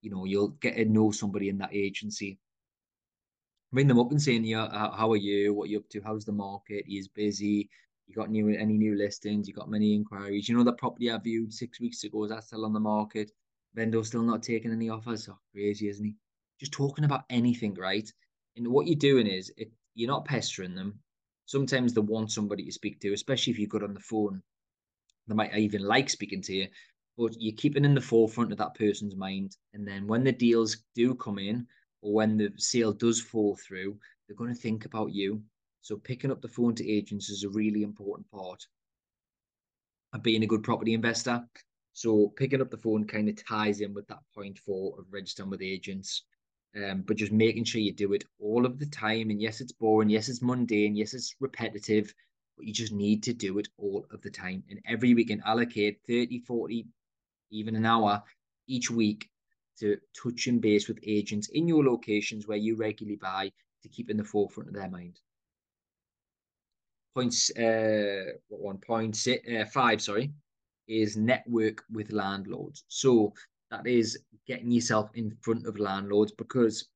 you 0.00 0.10
know, 0.10 0.24
you'll 0.24 0.56
get 0.60 0.76
to 0.76 0.84
know 0.86 1.10
somebody 1.10 1.50
in 1.50 1.58
that 1.58 1.74
agency. 1.74 2.38
Ring 3.72 3.88
them 3.88 3.98
up 3.98 4.10
and 4.10 4.22
saying, 4.22 4.44
yeah, 4.44 4.68
how 4.96 5.12
are 5.12 5.16
you? 5.16 5.52
What 5.52 5.64
are 5.64 5.72
you 5.72 5.78
up 5.78 5.88
to? 5.90 6.00
How's 6.00 6.24
the 6.24 6.32
market? 6.32 6.84
He's 6.86 7.08
busy. 7.08 7.68
You 8.06 8.14
got 8.14 8.30
new 8.30 8.48
any 8.48 8.78
new 8.78 8.96
listings? 8.96 9.46
You 9.46 9.52
got 9.52 9.68
many 9.68 9.94
inquiries? 9.94 10.48
You 10.48 10.56
know 10.56 10.64
that 10.64 10.78
property 10.78 11.10
I 11.10 11.18
viewed 11.18 11.52
six 11.52 11.78
weeks 11.78 12.04
ago 12.04 12.24
is 12.24 12.30
that 12.30 12.44
still 12.44 12.64
on 12.64 12.72
the 12.72 12.80
market? 12.80 13.30
Vendor 13.74 14.02
still 14.02 14.22
not 14.22 14.42
taking 14.42 14.72
any 14.72 14.88
offers. 14.88 15.28
Oh, 15.28 15.38
crazy, 15.52 15.90
isn't 15.90 16.06
he? 16.06 16.14
Just 16.58 16.72
talking 16.72 17.04
about 17.04 17.24
anything, 17.30 17.74
right? 17.74 18.10
And 18.56 18.68
what 18.68 18.86
you're 18.86 18.96
doing 18.96 19.26
is 19.26 19.52
it, 19.56 19.70
you're 19.94 20.08
not 20.10 20.24
pestering 20.24 20.74
them. 20.74 20.98
Sometimes 21.46 21.94
they 21.94 22.00
want 22.00 22.30
somebody 22.30 22.64
to 22.64 22.72
speak 22.72 23.00
to, 23.00 23.12
especially 23.12 23.52
if 23.52 23.58
you're 23.58 23.68
good 23.68 23.84
on 23.84 23.94
the 23.94 24.00
phone. 24.00 24.42
They 25.26 25.34
might 25.34 25.56
even 25.56 25.82
like 25.82 26.10
speaking 26.10 26.42
to 26.42 26.54
you, 26.54 26.68
but 27.16 27.34
you're 27.38 27.56
keeping 27.56 27.84
in 27.84 27.94
the 27.94 28.00
forefront 28.00 28.52
of 28.52 28.58
that 28.58 28.74
person's 28.74 29.16
mind. 29.16 29.56
And 29.74 29.86
then 29.86 30.06
when 30.06 30.24
the 30.24 30.32
deals 30.32 30.78
do 30.94 31.14
come 31.14 31.38
in, 31.38 31.66
or 32.02 32.12
when 32.12 32.36
the 32.36 32.52
sale 32.56 32.92
does 32.92 33.20
fall 33.20 33.56
through, 33.56 33.98
they're 34.26 34.36
going 34.36 34.54
to 34.54 34.60
think 34.60 34.84
about 34.84 35.12
you. 35.12 35.42
So 35.80 35.96
picking 35.96 36.30
up 36.30 36.42
the 36.42 36.48
phone 36.48 36.74
to 36.76 36.88
agents 36.88 37.30
is 37.30 37.44
a 37.44 37.48
really 37.48 37.82
important 37.82 38.30
part 38.30 38.64
of 40.12 40.22
being 40.22 40.42
a 40.42 40.46
good 40.46 40.62
property 40.62 40.94
investor. 40.94 41.42
So 41.92 42.32
picking 42.36 42.60
up 42.60 42.70
the 42.70 42.76
phone 42.76 43.04
kind 43.04 43.28
of 43.28 43.44
ties 43.44 43.80
in 43.80 43.94
with 43.94 44.06
that 44.08 44.20
point 44.34 44.58
four 44.58 44.94
of 44.98 45.06
registering 45.10 45.50
with 45.50 45.62
agents 45.62 46.22
um, 46.76 47.02
but 47.02 47.16
just 47.16 47.32
making 47.32 47.64
sure 47.64 47.80
you 47.80 47.92
do 47.92 48.12
it 48.12 48.24
all 48.40 48.66
of 48.66 48.78
the 48.78 48.86
time. 48.86 49.30
And 49.30 49.40
yes, 49.40 49.60
it's 49.60 49.72
boring. 49.72 50.10
Yes, 50.10 50.28
it's 50.28 50.42
mundane. 50.42 50.94
Yes, 50.94 51.14
it's 51.14 51.34
repetitive, 51.40 52.12
but 52.56 52.66
you 52.66 52.72
just 52.72 52.92
need 52.92 53.22
to 53.24 53.32
do 53.32 53.58
it 53.58 53.68
all 53.78 54.06
of 54.10 54.22
the 54.22 54.30
time. 54.30 54.62
And 54.68 54.80
every 54.86 55.14
week, 55.14 55.30
and 55.30 55.42
allocate 55.44 56.00
30, 56.06 56.40
40, 56.40 56.86
even 57.50 57.76
an 57.76 57.86
hour 57.86 58.22
each 58.66 58.90
week 58.90 59.30
to 59.80 59.96
touch 60.20 60.46
and 60.46 60.60
base 60.60 60.88
with 60.88 60.98
agents 61.04 61.48
in 61.48 61.68
your 61.68 61.84
locations 61.84 62.46
where 62.46 62.58
you 62.58 62.76
regularly 62.76 63.16
buy 63.16 63.52
to 63.82 63.88
keep 63.88 64.10
in 64.10 64.16
the 64.16 64.24
forefront 64.24 64.68
of 64.68 64.74
their 64.74 64.90
mind. 64.90 65.20
Points, 67.14 67.50
uh, 67.56 68.32
one 68.48 68.78
point 68.78 69.16
six, 69.16 69.48
uh, 69.48 69.64
five, 69.72 70.02
sorry, 70.02 70.32
is 70.86 71.16
network 71.16 71.84
with 71.92 72.12
landlords. 72.12 72.84
So 72.88 73.32
that 73.70 73.86
is 73.86 74.18
getting 74.46 74.70
yourself 74.70 75.10
in 75.14 75.30
front 75.42 75.66
of 75.66 75.78
landlords 75.78 76.32
because 76.32 76.88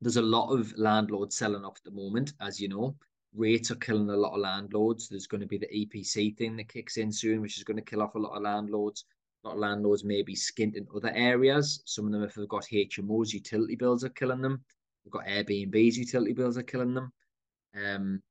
there's 0.00 0.16
a 0.16 0.22
lot 0.22 0.52
of 0.52 0.72
landlords 0.76 1.36
selling 1.36 1.64
off 1.64 1.78
at 1.78 1.84
the 1.84 1.90
moment, 1.90 2.32
as 2.40 2.60
you 2.60 2.68
know. 2.68 2.94
Rates 3.34 3.70
are 3.70 3.76
killing 3.76 4.08
a 4.10 4.16
lot 4.16 4.34
of 4.34 4.40
landlords. 4.40 5.08
There's 5.08 5.26
going 5.26 5.40
to 5.40 5.46
be 5.46 5.58
the 5.58 5.66
EPC 5.66 6.36
thing 6.36 6.56
that 6.56 6.68
kicks 6.68 6.96
in 6.96 7.12
soon, 7.12 7.40
which 7.40 7.58
is 7.58 7.64
going 7.64 7.76
to 7.76 7.82
kill 7.82 8.02
off 8.02 8.14
a 8.14 8.18
lot 8.18 8.36
of 8.36 8.42
landlords. 8.42 9.04
A 9.42 9.48
lot 9.48 9.54
of 9.54 9.60
landlords 9.60 10.04
may 10.04 10.22
be 10.22 10.34
skint 10.34 10.76
in 10.76 10.86
other 10.94 11.10
areas. 11.14 11.82
Some 11.84 12.06
of 12.06 12.12
them, 12.12 12.22
if 12.22 12.34
they've 12.34 12.48
got 12.48 12.64
HMOs, 12.64 13.32
utility 13.32 13.76
bills 13.76 14.04
are 14.04 14.10
killing 14.10 14.40
them. 14.40 14.64
They've 15.04 15.12
got 15.12 15.26
Airbnbs, 15.26 15.96
utility 15.96 16.32
bills 16.32 16.58
are 16.58 16.62
killing 16.62 16.94
them. 16.94 17.12
Um, 17.74 18.22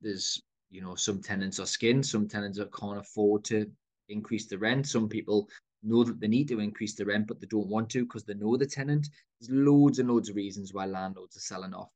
there's, 0.00 0.40
you 0.70 0.82
know, 0.82 0.94
some 0.94 1.20
tenants 1.20 1.58
are 1.58 1.64
skint. 1.64 2.04
Some 2.04 2.28
tenants 2.28 2.60
can't 2.78 2.98
afford 2.98 3.44
to 3.44 3.70
increase 4.08 4.46
the 4.46 4.58
rent. 4.58 4.86
Some 4.86 5.08
people 5.08 5.48
know 5.86 6.04
that 6.04 6.20
they 6.20 6.28
need 6.28 6.48
to 6.48 6.60
increase 6.60 6.94
the 6.94 7.04
rent, 7.04 7.26
but 7.26 7.40
they 7.40 7.46
don't 7.46 7.68
want 7.68 7.90
to 7.90 8.04
because 8.04 8.24
they 8.24 8.34
know 8.34 8.56
the 8.56 8.66
tenant. 8.66 9.08
There's 9.40 9.50
loads 9.50 9.98
and 9.98 10.08
loads 10.08 10.28
of 10.28 10.36
reasons 10.36 10.72
why 10.72 10.86
landlords 10.86 11.36
are 11.36 11.40
selling 11.40 11.74
off. 11.74 11.90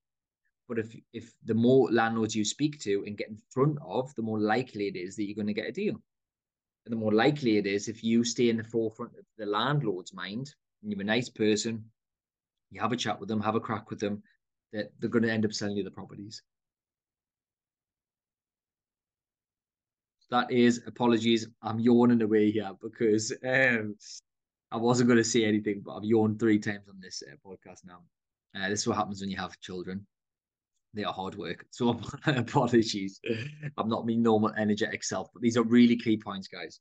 But 0.68 0.78
if 0.78 0.94
if 1.12 1.32
the 1.44 1.54
more 1.54 1.90
landlords 1.90 2.37
you 2.37 2.44
speak 2.44 2.78
to 2.80 3.04
and 3.06 3.16
get 3.16 3.28
in 3.28 3.38
front 3.50 3.78
of, 3.85 4.14
the 4.14 4.23
more 4.23 4.38
likely 4.38 4.87
it 4.87 4.97
is 4.97 5.16
that 5.16 5.25
you're 5.25 5.35
going 5.35 5.47
to 5.49 5.61
get 5.61 5.68
a 5.68 5.73
deal. 5.73 6.00
And 6.87 6.92
the 6.92 6.97
more 6.97 7.12
likely 7.12 7.59
it 7.59 7.66
is 7.66 7.88
if 7.88 8.02
you 8.02 8.25
stay 8.25 8.49
in 8.49 8.56
the 8.56 8.64
forefront 8.64 9.12
of 9.18 9.25
the 9.37 9.47
landlord's 9.47 10.14
mind 10.14 10.54
and 10.82 10.90
you're 10.90 11.00
a 11.00 11.04
nice 11.04 11.28
person, 11.28 11.85
you 12.70 12.80
have 12.80 12.92
a 12.92 12.97
chat 12.97 13.18
with 13.18 13.28
them, 13.28 13.40
have 13.40 13.56
a 13.56 13.61
crack 13.61 13.90
with 13.90 14.00
them, 14.00 14.23
that 14.73 14.92
they're 14.99 15.11
going 15.11 15.25
to 15.25 15.32
end 15.32 15.44
up 15.44 15.52
selling 15.52 15.76
you 15.76 15.85
the 15.85 15.90
properties. 15.90 16.42
That 20.30 20.50
is 20.50 20.82
apologies. 20.87 21.49
I'm 21.62 21.80
yawning 21.80 22.22
away 22.22 22.50
here 22.50 22.70
because 22.80 23.32
um, 23.44 23.96
I 24.70 24.76
wasn't 24.76 25.08
going 25.08 25.18
to 25.18 25.25
say 25.25 25.44
anything, 25.44 25.82
but 25.84 25.96
I've 25.96 26.04
yawned 26.04 26.38
three 26.38 26.58
times 26.58 26.88
on 26.88 27.00
this 27.00 27.22
uh, 27.26 27.34
podcast 27.44 27.80
now. 27.84 28.02
Uh, 28.54 28.68
this 28.68 28.80
is 28.80 28.87
what 28.87 28.96
happens 28.96 29.20
when 29.20 29.30
you 29.30 29.37
have 29.37 29.58
children. 29.60 30.06
They 30.94 31.04
are 31.04 31.12
hard 31.12 31.34
work. 31.34 31.66
So 31.70 32.00
apologies. 32.26 33.20
I'm 33.76 33.88
not 33.88 34.06
me 34.06 34.16
normal 34.16 34.52
energetic 34.56 35.02
self, 35.02 35.28
but 35.32 35.42
these 35.42 35.56
are 35.56 35.62
really 35.62 35.96
key 35.96 36.16
points, 36.16 36.49
guys. 36.49 36.80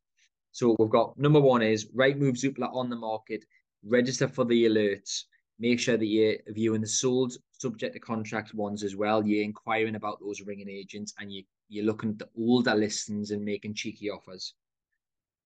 So 0.52 0.76
we've 0.80 0.90
got 0.90 1.18
number 1.18 1.40
one 1.40 1.62
is 1.62 1.92
Rightmove 1.92 2.38
Zoopla 2.38 2.74
on 2.74 2.90
the 2.90 2.96
market. 2.96 3.46
Register 3.84 4.28
for 4.28 4.46
the 4.46 4.66
alerts. 4.66 5.24
Make 5.60 5.80
sure 5.80 5.98
that 5.98 6.06
you're 6.06 6.38
viewing 6.48 6.82
the 6.82 6.88
sold 6.88 7.34
subject 7.52 7.94
to 7.94 8.00
contract 8.00 8.54
ones 8.54 8.84
as 8.84 8.96
well. 8.96 9.26
You're 9.26 9.44
inquiring 9.44 9.96
about 9.96 10.20
those 10.22 10.42
ringing 10.42 10.70
agents 10.70 11.14
and 11.20 11.32
you 11.32 11.44
you're 11.68 11.86
looking 11.86 12.12
at 12.12 12.20
the 12.20 12.30
older 12.38 12.74
listings 12.74 13.32
and 13.32 13.46
making 13.46 13.76
cheeky 13.76 14.10
offers. 14.10 14.56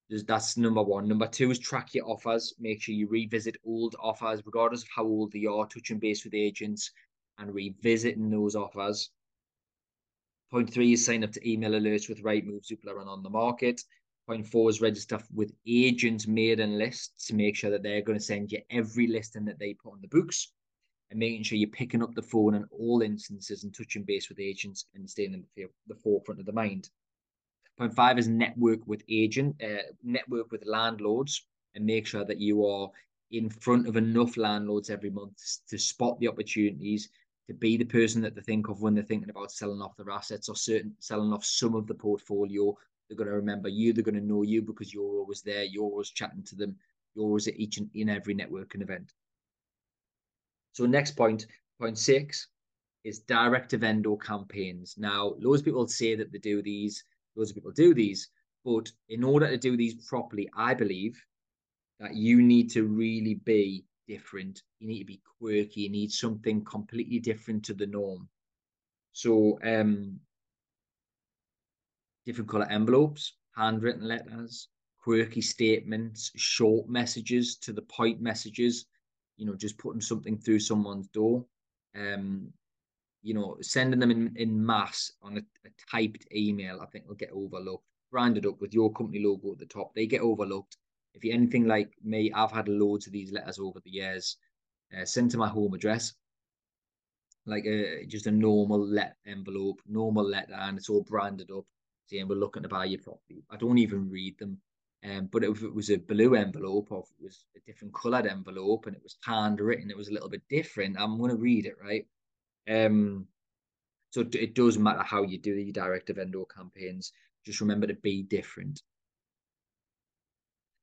That's 0.10 0.58
number 0.58 0.82
one. 0.82 1.08
Number 1.08 1.28
two 1.28 1.52
is 1.52 1.60
track 1.60 1.94
your 1.94 2.10
offers. 2.10 2.54
Make 2.60 2.82
sure 2.82 2.96
you 2.96 3.08
revisit 3.08 3.58
old 3.66 3.96
offers, 4.00 4.42
regardless 4.46 4.84
of 4.84 4.90
how 4.96 5.04
old 5.04 5.32
they 5.32 5.46
are, 5.46 5.66
touching 5.66 6.00
base 6.00 6.24
with 6.24 6.34
agents 6.34 6.92
and 7.40 7.54
revisiting 7.54 8.30
those 8.30 8.56
offers. 8.56 9.10
Point 10.52 10.72
three 10.72 10.94
is 10.94 11.06
sign 11.06 11.24
up 11.24 11.32
to 11.32 11.50
email 11.50 11.72
alerts 11.72 12.08
with 12.08 12.24
Rightmove, 12.24 12.66
Zoopla, 12.66 13.00
and 13.00 13.10
on 13.10 13.24
the 13.24 13.30
market. 13.30 13.82
Point 14.28 14.48
four 14.48 14.70
is 14.70 14.80
register 14.80 15.20
with 15.34 15.54
agents 15.68 16.28
mailing 16.28 16.78
lists 16.78 17.28
to 17.28 17.36
make 17.36 17.56
sure 17.56 17.70
that 17.72 17.84
they're 17.84 18.02
going 18.02 18.18
to 18.18 18.24
send 18.24 18.52
you 18.52 18.60
every 18.70 19.08
listing 19.08 19.44
that 19.46 19.60
they 19.60 19.74
put 19.74 19.92
on 19.92 20.02
the 20.02 20.08
books 20.08 20.54
and 21.12 21.20
making 21.20 21.44
sure 21.44 21.58
you're 21.58 21.70
picking 21.70 22.02
up 22.02 22.16
the 22.16 22.22
phone 22.22 22.56
in 22.56 22.66
all 22.72 23.02
instances 23.02 23.64
and 23.64 23.76
touching 23.76 24.04
base 24.04 24.30
with 24.30 24.40
agents 24.40 24.86
and 24.96 25.10
staying 25.10 25.34
in 25.34 25.44
the, 25.58 25.66
the 25.88 25.96
forefront 25.96 26.40
of 26.40 26.46
the 26.46 26.54
mind. 26.54 26.90
Point 27.78 27.94
five 27.94 28.18
is 28.18 28.28
network 28.28 28.80
with 28.88 29.04
agent, 29.10 29.62
uh, 29.62 29.84
network 30.04 30.52
with 30.52 30.66
landlords, 30.66 31.46
and 31.76 31.86
make 31.86 32.08
sure 32.08 32.24
that 32.24 32.40
you 32.40 32.66
are 32.66 32.90
in 33.32 33.50
front 33.50 33.88
of 33.88 33.98
enough 33.98 34.38
landlords 34.38 34.90
every 34.90 35.10
month 35.10 35.38
to 35.68 35.78
spot 35.78 36.20
the 36.20 36.28
opportunities, 36.28 37.10
to 37.48 37.54
be 37.54 37.76
the 37.76 37.84
person 37.84 38.22
that 38.22 38.36
they 38.36 38.42
think 38.42 38.70
of 38.70 38.82
when 38.82 38.94
they're 38.94 39.04
thinking 39.04 39.30
about 39.30 39.52
selling 39.52 39.82
off 39.82 39.98
their 39.98 40.12
assets 40.12 40.48
or 40.48 40.56
certain 40.56 40.94
selling 41.00 41.34
off 41.34 41.44
some 41.44 41.76
of 41.76 41.88
the 41.88 41.94
portfolio. 41.94 42.78
They're 43.14 43.26
going 43.26 43.30
to 43.30 43.36
remember 43.36 43.70
you. 43.70 43.94
They're 43.94 44.04
going 44.04 44.16
to 44.16 44.22
know 44.22 44.42
you 44.42 44.64
because 44.64 44.92
you're 44.92 45.20
always 45.20 45.44
there. 45.44 45.64
You're 45.64 45.84
always 45.84 46.10
chatting 46.10 46.42
to 46.46 46.56
them. 46.56 46.76
You're 47.14 47.26
always 47.26 47.48
at 47.48 47.60
each 47.60 47.78
and 47.78 47.88
in 47.94 48.10
every 48.10 48.34
networking 48.34 48.82
event. 48.82 49.14
So 50.72 50.88
next 50.88 51.12
point, 51.12 51.46
point 51.80 52.00
six, 52.00 52.48
is 53.04 53.20
direct 53.20 53.70
to 53.70 53.78
vendor 53.78 54.16
campaigns. 54.16 54.96
Now, 54.98 55.36
loads 55.40 55.62
of 55.62 55.66
people 55.66 55.88
say 55.88 56.16
that 56.16 56.32
they 56.32 56.40
do 56.40 56.64
these, 56.64 57.04
loads 57.36 57.52
of 57.52 57.56
people 57.56 57.72
do 57.72 57.94
these, 57.94 58.30
but 58.66 58.92
in 59.10 59.24
order 59.24 59.48
to 59.48 59.58
do 59.58 59.78
these 59.78 59.94
properly, 60.08 60.50
I 60.58 60.74
believe 60.74 61.24
that 62.00 62.16
you 62.16 62.42
need 62.42 62.72
to 62.72 62.88
really 62.88 63.36
be 63.36 63.86
different. 64.08 64.64
You 64.80 64.88
need 64.88 65.00
to 65.00 65.06
be 65.06 65.22
quirky. 65.40 65.82
You 65.82 65.90
need 65.92 66.12
something 66.12 66.64
completely 66.64 67.20
different 67.20 67.64
to 67.66 67.76
the 67.76 67.86
norm. 67.86 68.28
So, 69.12 69.60
um, 69.64 70.20
different 72.26 72.50
color 72.50 72.68
envelopes, 72.70 73.34
handwritten 73.56 74.08
letters, 74.08 74.70
quirky 74.98 75.42
statements, 75.42 76.32
short 76.36 76.88
messages 76.88 77.58
to 77.58 77.74
the 77.74 77.82
point 77.82 78.22
messages 78.22 78.86
you 79.38 79.46
know, 79.46 79.56
just 79.56 79.78
putting 79.78 80.02
something 80.02 80.38
through 80.38 80.60
someone's 80.60 81.08
door, 81.08 81.46
um, 81.96 82.52
you 83.22 83.34
know, 83.34 83.58
sending 83.62 84.00
them 84.00 84.12
in, 84.12 84.34
in 84.36 84.66
mass 84.66 85.12
on 85.22 85.38
a, 85.38 85.42
a 85.68 85.72
typed 85.90 86.26
email, 86.34 86.80
I 86.82 86.86
think 86.88 87.08
will 87.08 87.16
get 87.16 87.32
overlooked. 87.34 87.86
Branded 88.12 88.46
up 88.46 88.62
with 88.62 88.74
your 88.74 88.92
company 88.94 89.24
logo 89.24 89.54
at 89.54 89.60
the 89.60 89.66
top, 89.66 89.94
they 89.96 90.06
get 90.06 90.22
overlooked. 90.22 90.78
If 91.16 91.24
you're 91.24 91.34
anything 91.34 91.68
like 91.68 91.94
me, 92.04 92.32
I've 92.32 92.52
had 92.52 92.68
loads 92.68 93.08
of 93.08 93.14
these 93.14 93.32
letters 93.32 93.60
over 93.60 93.80
the 93.80 93.90
years 93.90 94.38
uh, 94.96 95.06
sent 95.06 95.32
to 95.32 95.38
my 95.38 95.48
home 95.48 95.74
address, 95.74 96.14
like 97.46 97.66
a 97.66 98.04
uh, 98.04 98.06
just 98.08 98.28
a 98.28 98.32
normal 98.32 98.86
let 98.86 99.16
envelope, 99.26 99.82
normal 99.88 100.24
letter, 100.24 100.54
and 100.54 100.78
it's 100.78 100.90
all 100.90 101.04
branded 101.04 101.50
up, 101.52 101.66
saying 102.06 102.28
we're 102.28 102.36
looking 102.36 102.64
to 102.64 102.70
buy 102.70 102.86
your 102.86 103.02
property. 103.02 103.44
I 103.50 103.58
don't 103.58 103.78
even 103.78 104.10
read 104.10 104.38
them. 104.40 104.60
Um, 105.06 105.28
but 105.32 105.44
if 105.44 105.64
it 105.64 105.74
was 105.74 105.90
a 105.90 105.98
blue 105.98 106.36
envelope 106.36 106.92
or 106.92 107.00
it 107.00 107.24
was 107.24 107.46
a 107.58 107.60
different 107.66 107.94
coloured 107.94 108.26
envelope 108.26 108.86
and 108.86 108.96
it 108.96 109.04
was 109.04 109.18
handwritten, 109.26 109.92
it 109.92 109.98
was 109.98 110.08
a 110.08 110.14
little 110.14 110.30
bit 110.30 110.44
different. 110.50 110.96
I'm 110.98 111.18
going 111.18 111.32
to 111.32 111.38
read 111.38 111.66
it, 111.66 111.76
right? 111.82 112.06
Um, 112.70 113.28
so 114.12 114.22
it 114.22 114.56
does 114.56 114.78
matter 114.78 115.04
how 115.04 115.24
you 115.24 115.38
do 115.38 115.56
the 115.56 115.72
direct 115.72 116.08
to 116.08 116.14
vendor 116.14 116.44
campaigns. 116.46 117.12
Just 117.46 117.62
remember 117.62 117.88
to 117.88 117.96
be 117.96 118.24
different. 118.24 118.82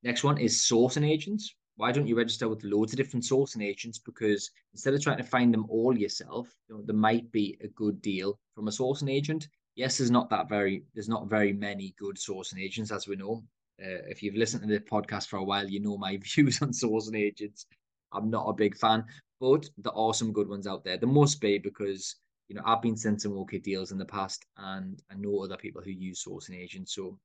Next 0.03 0.25
one 0.25 0.39
is 0.39 0.59
sourcing 0.59 1.09
agents. 1.09 1.55
why 1.77 1.93
don't 1.93 2.07
you 2.07 2.17
register 2.17 2.47
with 2.47 2.65
loads 2.65 2.93
of 2.93 2.99
different 2.99 3.25
sourcing 3.25 3.65
agents? 3.65 3.99
Because 3.99 4.51
instead 4.75 4.93
of 4.93 5.03
trying 5.03 5.17
to 5.17 5.23
find 5.23 5.55
them 5.55 5.65
all 5.71 5.97
yourself, 5.97 6.55
you 6.69 6.75
know, 6.75 6.83
there 6.85 6.95
might 6.95 7.31
be 7.33 7.57
a 7.63 7.69
good 7.69 8.03
deal 8.03 8.39
from 8.55 8.69
a 8.69 8.71
sourcing 8.71 9.11
agent. 9.11 9.49
Yes, 9.77 9.99
there's 9.99 10.11
not 10.11 10.31
that 10.31 10.49
very 10.49 10.85
there's 10.95 11.09
not 11.09 11.29
very 11.29 11.53
many 11.53 11.95
good 11.99 12.17
sourcing 12.17 12.61
agents, 12.61 12.91
as 12.93 13.07
we 13.09 13.17
know. 13.17 13.43
Uh, 13.83 14.03
if 14.09 14.23
you've 14.23 14.35
listened 14.35 14.63
to 14.63 14.69
the 14.69 14.81
podcast 14.81 15.29
for 15.29 15.37
a 15.39 15.45
while, 15.45 15.69
you 15.69 15.81
know 15.81 15.97
my 15.97 16.17
views 16.23 16.61
on 16.63 16.71
sourcing 16.71 17.17
agents. 17.17 17.67
I'm 18.13 18.31
not 18.31 18.49
a 18.49 18.53
big 18.53 18.77
fan, 18.77 19.05
but 19.41 19.69
there 19.79 19.97
are 19.97 20.13
some 20.15 20.33
good 20.33 20.49
ones 20.49 20.67
out 20.67 20.85
there. 20.85 20.97
There 20.97 21.09
must 21.09 21.41
be 21.41 21.59
because 21.59 22.17
you 22.49 22.57
know 22.57 22.63
I've 22.65 22.83
been 22.83 22.97
sent 22.97 23.23
some 23.23 23.37
okay 23.39 23.59
deals 23.59 23.93
in 23.93 23.99
the 23.99 24.05
past, 24.05 24.45
and 24.57 25.01
I 25.11 25.15
know 25.15 25.43
other 25.43 25.57
people 25.57 25.83
who 25.83 25.91
use 25.91 26.25
sourcing 26.25 26.57
agents. 26.57 26.95
So 26.95 27.19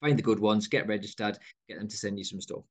find 0.00 0.18
the 0.18 0.22
good 0.22 0.40
ones, 0.40 0.68
get 0.68 0.86
registered, 0.86 1.38
get 1.68 1.78
them 1.78 1.88
to 1.88 1.96
send 1.96 2.18
you 2.18 2.24
some 2.24 2.40
stuff. 2.40 2.62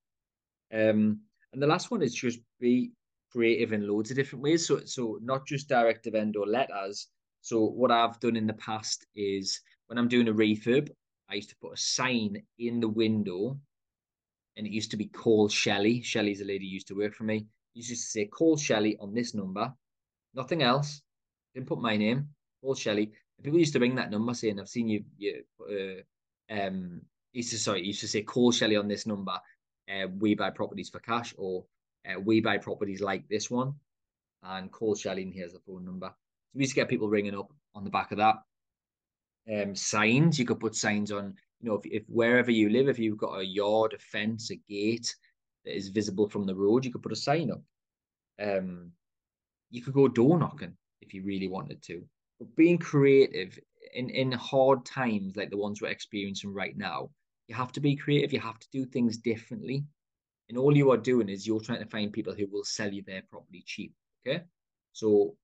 Um, 0.74 1.19
and 1.53 1.62
the 1.62 1.67
last 1.67 1.91
one 1.91 2.01
is 2.01 2.13
just 2.13 2.39
be 2.59 2.91
creative 3.31 3.74
in 3.74 3.88
loads 3.88 4.09
of 4.12 4.17
different 4.17 4.43
ways. 4.43 4.65
So, 4.67 4.81
so 4.86 5.19
not 5.21 5.45
just 5.45 5.67
direct 5.69 6.03
to 6.03 6.12
vendor 6.12 6.41
letters. 6.45 7.07
So, 7.41 7.63
what 7.63 7.91
I've 7.91 8.19
done 8.19 8.36
in 8.36 8.48
the 8.48 8.53
past 8.53 9.05
is 9.15 9.62
when 9.88 9.98
I'm 9.98 10.08
doing 10.08 10.27
a 10.27 10.34
refurb, 10.34 10.89
I 11.29 11.36
used 11.36 11.50
to 11.50 11.55
put 11.62 11.74
a 11.74 11.77
sign 11.77 12.41
in 12.58 12.79
the 12.79 12.88
window, 12.88 13.60
and 14.58 14.67
it 14.67 14.72
used 14.72 14.91
to 14.91 14.98
be 14.98 15.05
call 15.05 15.48
Shelley. 15.48 16.01
Shelley's 16.01 16.41
a 16.41 16.46
lady 16.46 16.65
who 16.67 16.74
used 16.74 16.88
to 16.88 16.96
work 16.96 17.13
for 17.13 17.24
me. 17.24 17.48
used 17.74 17.89
to 17.89 17.96
say 17.96 18.25
call 18.25 18.58
Shelley 18.58 18.98
on 19.00 19.13
this 19.13 19.34
number, 19.34 19.74
nothing 20.34 20.63
else. 20.63 21.01
Didn't 21.53 21.67
put 21.67 21.79
my 21.79 21.98
name. 21.98 22.29
Call 22.62 22.75
Shelley. 22.75 23.12
People 23.41 23.60
used 23.60 23.74
to 23.74 23.79
ring 23.79 23.96
that 23.96 24.12
number 24.12 24.34
saying, 24.34 24.60
"I've 24.60 24.69
seen 24.69 24.88
you." 24.89 25.03
you 25.17 25.43
uh, 25.62 26.03
um, 26.53 27.01
used 27.34 27.51
to 27.51 27.58
sorry, 27.60 27.86
used 27.86 28.01
to 28.01 28.08
say 28.08 28.22
call 28.22 28.51
Shelley 28.51 28.75
on 28.75 28.88
this 28.88 29.05
number, 29.05 29.39
uh, 29.89 30.08
we 30.19 30.36
buy 30.36 30.50
properties 30.50 30.89
for 30.89 31.00
cash 31.00 31.34
or 31.38 31.65
uh, 32.08 32.19
we 32.19 32.41
buy 32.41 32.58
properties 32.58 33.01
like 33.01 33.27
this 33.27 33.50
one 33.50 33.74
and 34.43 34.72
call 34.72 34.96
Shelley 34.96 35.24
and 35.24 35.34
here's 35.34 35.53
the 35.53 35.60
phone 35.60 35.86
number. 35.86 36.13
We 36.53 36.62
used 36.62 36.72
to 36.72 36.75
get 36.75 36.89
people 36.89 37.10
ringing 37.10 37.38
up 37.38 37.51
on 37.75 37.84
the 37.84 37.89
back 37.89 38.12
of 38.12 38.18
that. 38.18 38.36
Um, 39.51 39.75
signs, 39.75 40.38
you 40.38 40.46
could 40.46 40.60
put 40.60 40.75
signs 40.75 41.12
on, 41.12 41.36
you 41.60 41.70
know, 41.70 41.75
if, 41.75 41.86
if 41.86 42.03
wherever 42.08 42.51
you 42.51 42.70
live, 42.70 42.88
if 42.88 43.00
you've 43.00 43.18
got 43.18 43.39
a 43.39 43.46
yard, 43.46 43.94
a 43.94 43.98
fence, 44.00 44.51
a 44.51 44.56
gate 44.56 45.15
that 45.65 45.75
is 45.75 45.89
visible 45.89 46.27
from 46.27 46.46
the 46.46 46.56
road, 46.56 46.86
you 46.86 46.91
could 46.91 47.03
put 47.03 47.12
a 47.12 47.15
sign 47.15 47.51
up. 47.51 47.62
Um, 48.41 48.91
you 49.72 49.82
could 49.82 49.94
go 49.94 50.08
door 50.08 50.39
knocking 50.39 50.75
if 51.01 51.13
you 51.13 51.24
really 51.24 51.48
wanted 51.48 51.82
to. 51.84 52.03
But 52.39 52.56
being 52.56 52.77
creative 52.77 53.60
in, 53.94 54.10
in 54.10 54.32
hard 54.32 54.86
times 54.86 55.36
like 55.36 55.50
the 55.50 55.58
ones 55.58 55.82
we're 55.82 55.89
experiencing 55.89 56.53
right 56.53 56.77
now, 56.77 57.10
you 57.48 57.56
have 57.56 57.72
to 57.74 57.79
be 57.79 57.96
creative. 57.96 58.32
You 58.32 58.39
have 58.39 58.60
to 58.60 58.68
do 58.72 58.86
things 58.86 59.18
differently. 59.18 59.84
And 60.48 60.58
all 60.58 60.75
you 60.75 60.91
are 60.91 60.98
doing 60.98 61.29
is 61.29 61.46
you're 61.46 61.60
trying 61.60 61.84
to 61.84 61.89
find 61.89 62.12
people 62.13 62.34
who 62.34 62.48
will 62.48 62.63
sell 62.63 62.91
you 62.91 63.03
their 63.03 63.24
property 63.29 63.63
cheap. 63.65 63.94
Okay. 64.25 64.44
So, 64.94 65.36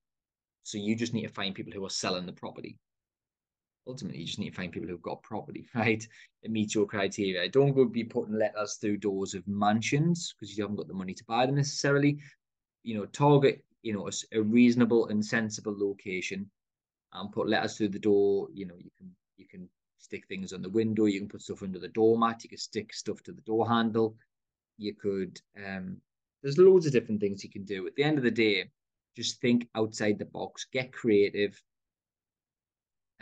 so 0.66 0.80
you 0.80 0.96
just 0.96 1.14
need 1.14 1.22
to 1.22 1.34
find 1.34 1.54
people 1.54 1.72
who 1.72 1.86
are 1.86 1.92
selling 1.92 2.26
the 2.26 2.34
property. 2.34 2.76
Ultimately, 3.88 4.22
you 4.22 4.26
just 4.26 4.40
need 4.40 4.50
to 4.50 4.56
find 4.56 4.72
people 4.72 4.90
who've 4.90 5.02
got 5.02 5.22
property, 5.22 5.68
right? 5.76 6.06
That 6.42 6.52
meets 6.52 6.74
your 6.74 6.88
criteria. 6.88 7.48
Don't 7.48 7.74
go 7.74 7.86
be 7.86 8.04
putting 8.04 8.40
letters 8.40 8.74
through 8.82 8.98
doors 8.98 9.36
of 9.36 9.48
mansions 9.48 10.34
because 10.34 10.58
you 10.58 10.64
haven't 10.64 10.78
got 10.78 10.88
the 10.88 10.96
money 10.96 11.14
to 11.14 11.24
buy 11.26 11.46
them 11.46 11.56
necessarily. 11.56 12.18
You 12.82 12.98
know, 12.98 13.06
target, 13.06 13.64
you 13.84 13.94
know, 13.94 14.08
a, 14.08 14.40
a 14.40 14.42
reasonable 14.42 15.10
and 15.10 15.24
sensible 15.24 15.76
location 15.78 16.50
and 17.14 17.32
put 17.32 17.48
letters 17.48 17.78
through 17.78 17.90
the 17.90 18.00
door. 18.00 18.48
You 18.52 18.66
know, 18.66 18.76
you 18.76 18.90
can 18.98 19.16
you 19.38 19.48
can 19.48 19.70
stick 20.00 20.28
things 20.28 20.52
on 20.52 20.64
the 20.64 20.70
window. 20.70 21.06
You 21.06 21.20
can 21.20 21.30
put 21.30 21.44
stuff 21.44 21.62
under 21.62 21.78
the 21.78 21.90
doormat. 21.90 22.44
You 22.44 22.50
can 22.50 22.58
stick 22.58 22.92
stuff 22.92 23.22
to 23.22 23.32
the 23.32 23.42
door 23.42 23.70
handle. 23.70 24.16
You 24.80 24.96
could, 24.96 25.40
um, 25.64 25.98
there's 26.42 26.58
loads 26.58 26.88
of 26.88 26.92
different 26.92 27.22
things 27.22 27.44
you 27.44 27.52
can 27.52 27.66
do. 27.66 27.86
At 27.86 27.96
the 27.96 28.04
end 28.04 28.18
of 28.18 28.24
the 28.24 28.32
day, 28.32 28.72
just 29.16 29.40
think 29.42 29.68
outside 29.76 30.20
the 30.20 30.26
box, 30.26 30.68
get 30.72 30.92
creative, 30.92 31.62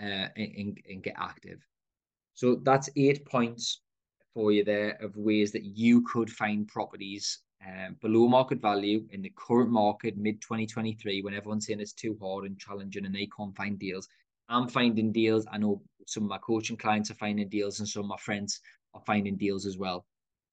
uh, 0.01 0.27
and, 0.35 0.79
and 0.89 1.03
get 1.03 1.15
active. 1.17 1.59
So 2.33 2.55
that's 2.63 2.89
eight 2.95 3.25
points 3.25 3.81
for 4.33 4.51
you 4.51 4.63
there 4.63 4.97
of 5.01 5.15
ways 5.15 5.51
that 5.51 5.63
you 5.63 6.01
could 6.01 6.29
find 6.29 6.67
properties 6.67 7.39
um, 7.65 7.95
below 8.01 8.27
market 8.27 8.61
value 8.61 9.05
in 9.11 9.21
the 9.21 9.31
current 9.35 9.69
market, 9.69 10.17
mid 10.17 10.41
2023, 10.41 11.21
when 11.21 11.33
everyone's 11.33 11.65
saying 11.65 11.79
it's 11.79 11.93
too 11.93 12.17
hard 12.21 12.45
and 12.45 12.59
challenging 12.59 13.05
and 13.05 13.15
they 13.15 13.29
can't 13.37 13.55
find 13.55 13.79
deals. 13.79 14.07
I'm 14.49 14.67
finding 14.67 15.11
deals. 15.11 15.45
I 15.51 15.57
know 15.57 15.81
some 16.05 16.23
of 16.23 16.29
my 16.29 16.39
coaching 16.39 16.75
clients 16.75 17.09
are 17.11 17.15
finding 17.15 17.47
deals, 17.47 17.79
and 17.79 17.87
some 17.87 18.03
of 18.03 18.09
my 18.09 18.17
friends 18.17 18.59
are 18.93 19.01
finding 19.05 19.37
deals 19.37 19.65
as 19.65 19.77
well. 19.77 20.05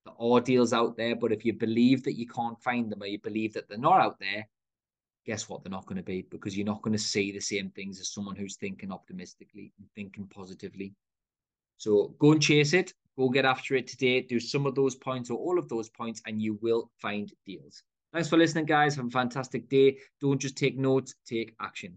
There 0.05 0.15
are 0.21 0.41
deals 0.41 0.73
out 0.73 0.97
there, 0.97 1.17
but 1.17 1.33
if 1.33 1.45
you 1.45 1.53
believe 1.53 2.05
that 2.05 2.17
you 2.17 2.29
can't 2.29 2.61
find 2.63 2.91
them 2.91 3.03
or 3.03 3.07
you 3.07 3.19
believe 3.19 3.53
that 3.55 3.69
they're 3.69 3.79
not 3.79 4.01
out 4.01 4.19
there, 4.21 4.47
guess 5.31 5.49
what? 5.49 5.63
They're 5.63 5.71
not 5.71 5.87
going 5.87 5.97
to 5.97 6.03
be 6.03 6.23
because 6.23 6.57
you're 6.57 6.67
not 6.67 6.83
going 6.83 6.93
to 6.93 6.99
see 6.99 7.31
the 7.31 7.39
same 7.39 7.71
things 7.71 8.01
as 8.01 8.13
someone 8.13 8.35
who's 8.35 8.57
thinking 8.57 8.91
optimistically 8.91 9.73
and 9.79 9.87
thinking 9.95 10.27
positively. 10.27 10.93
So 11.77 12.17
go 12.19 12.33
and 12.33 12.43
chase 12.43 12.73
it. 12.73 12.93
Go 13.17 13.29
get 13.29 13.45
after 13.45 13.77
it 13.77 13.87
today. 13.87 14.23
Do 14.23 14.41
some 14.41 14.67
of 14.67 14.75
those 14.75 14.97
points 14.97 15.31
or 15.31 15.39
all 15.39 15.57
of 15.57 15.69
those 15.69 15.89
points, 15.89 16.21
and 16.27 16.43
you 16.43 16.59
will 16.63 16.91
find 17.01 17.33
deals. 17.47 17.85
Thanks 18.13 18.29
for 18.29 18.39
listening, 18.39 18.65
guys. 18.65 18.97
Have 18.97 19.07
a 19.07 19.11
fantastic 19.11 19.69
day. 19.69 19.99
Don't 20.21 20.41
just 20.41 20.57
take 20.57 20.77
notes, 20.77 21.15
take 21.25 21.55
action. 21.61 21.97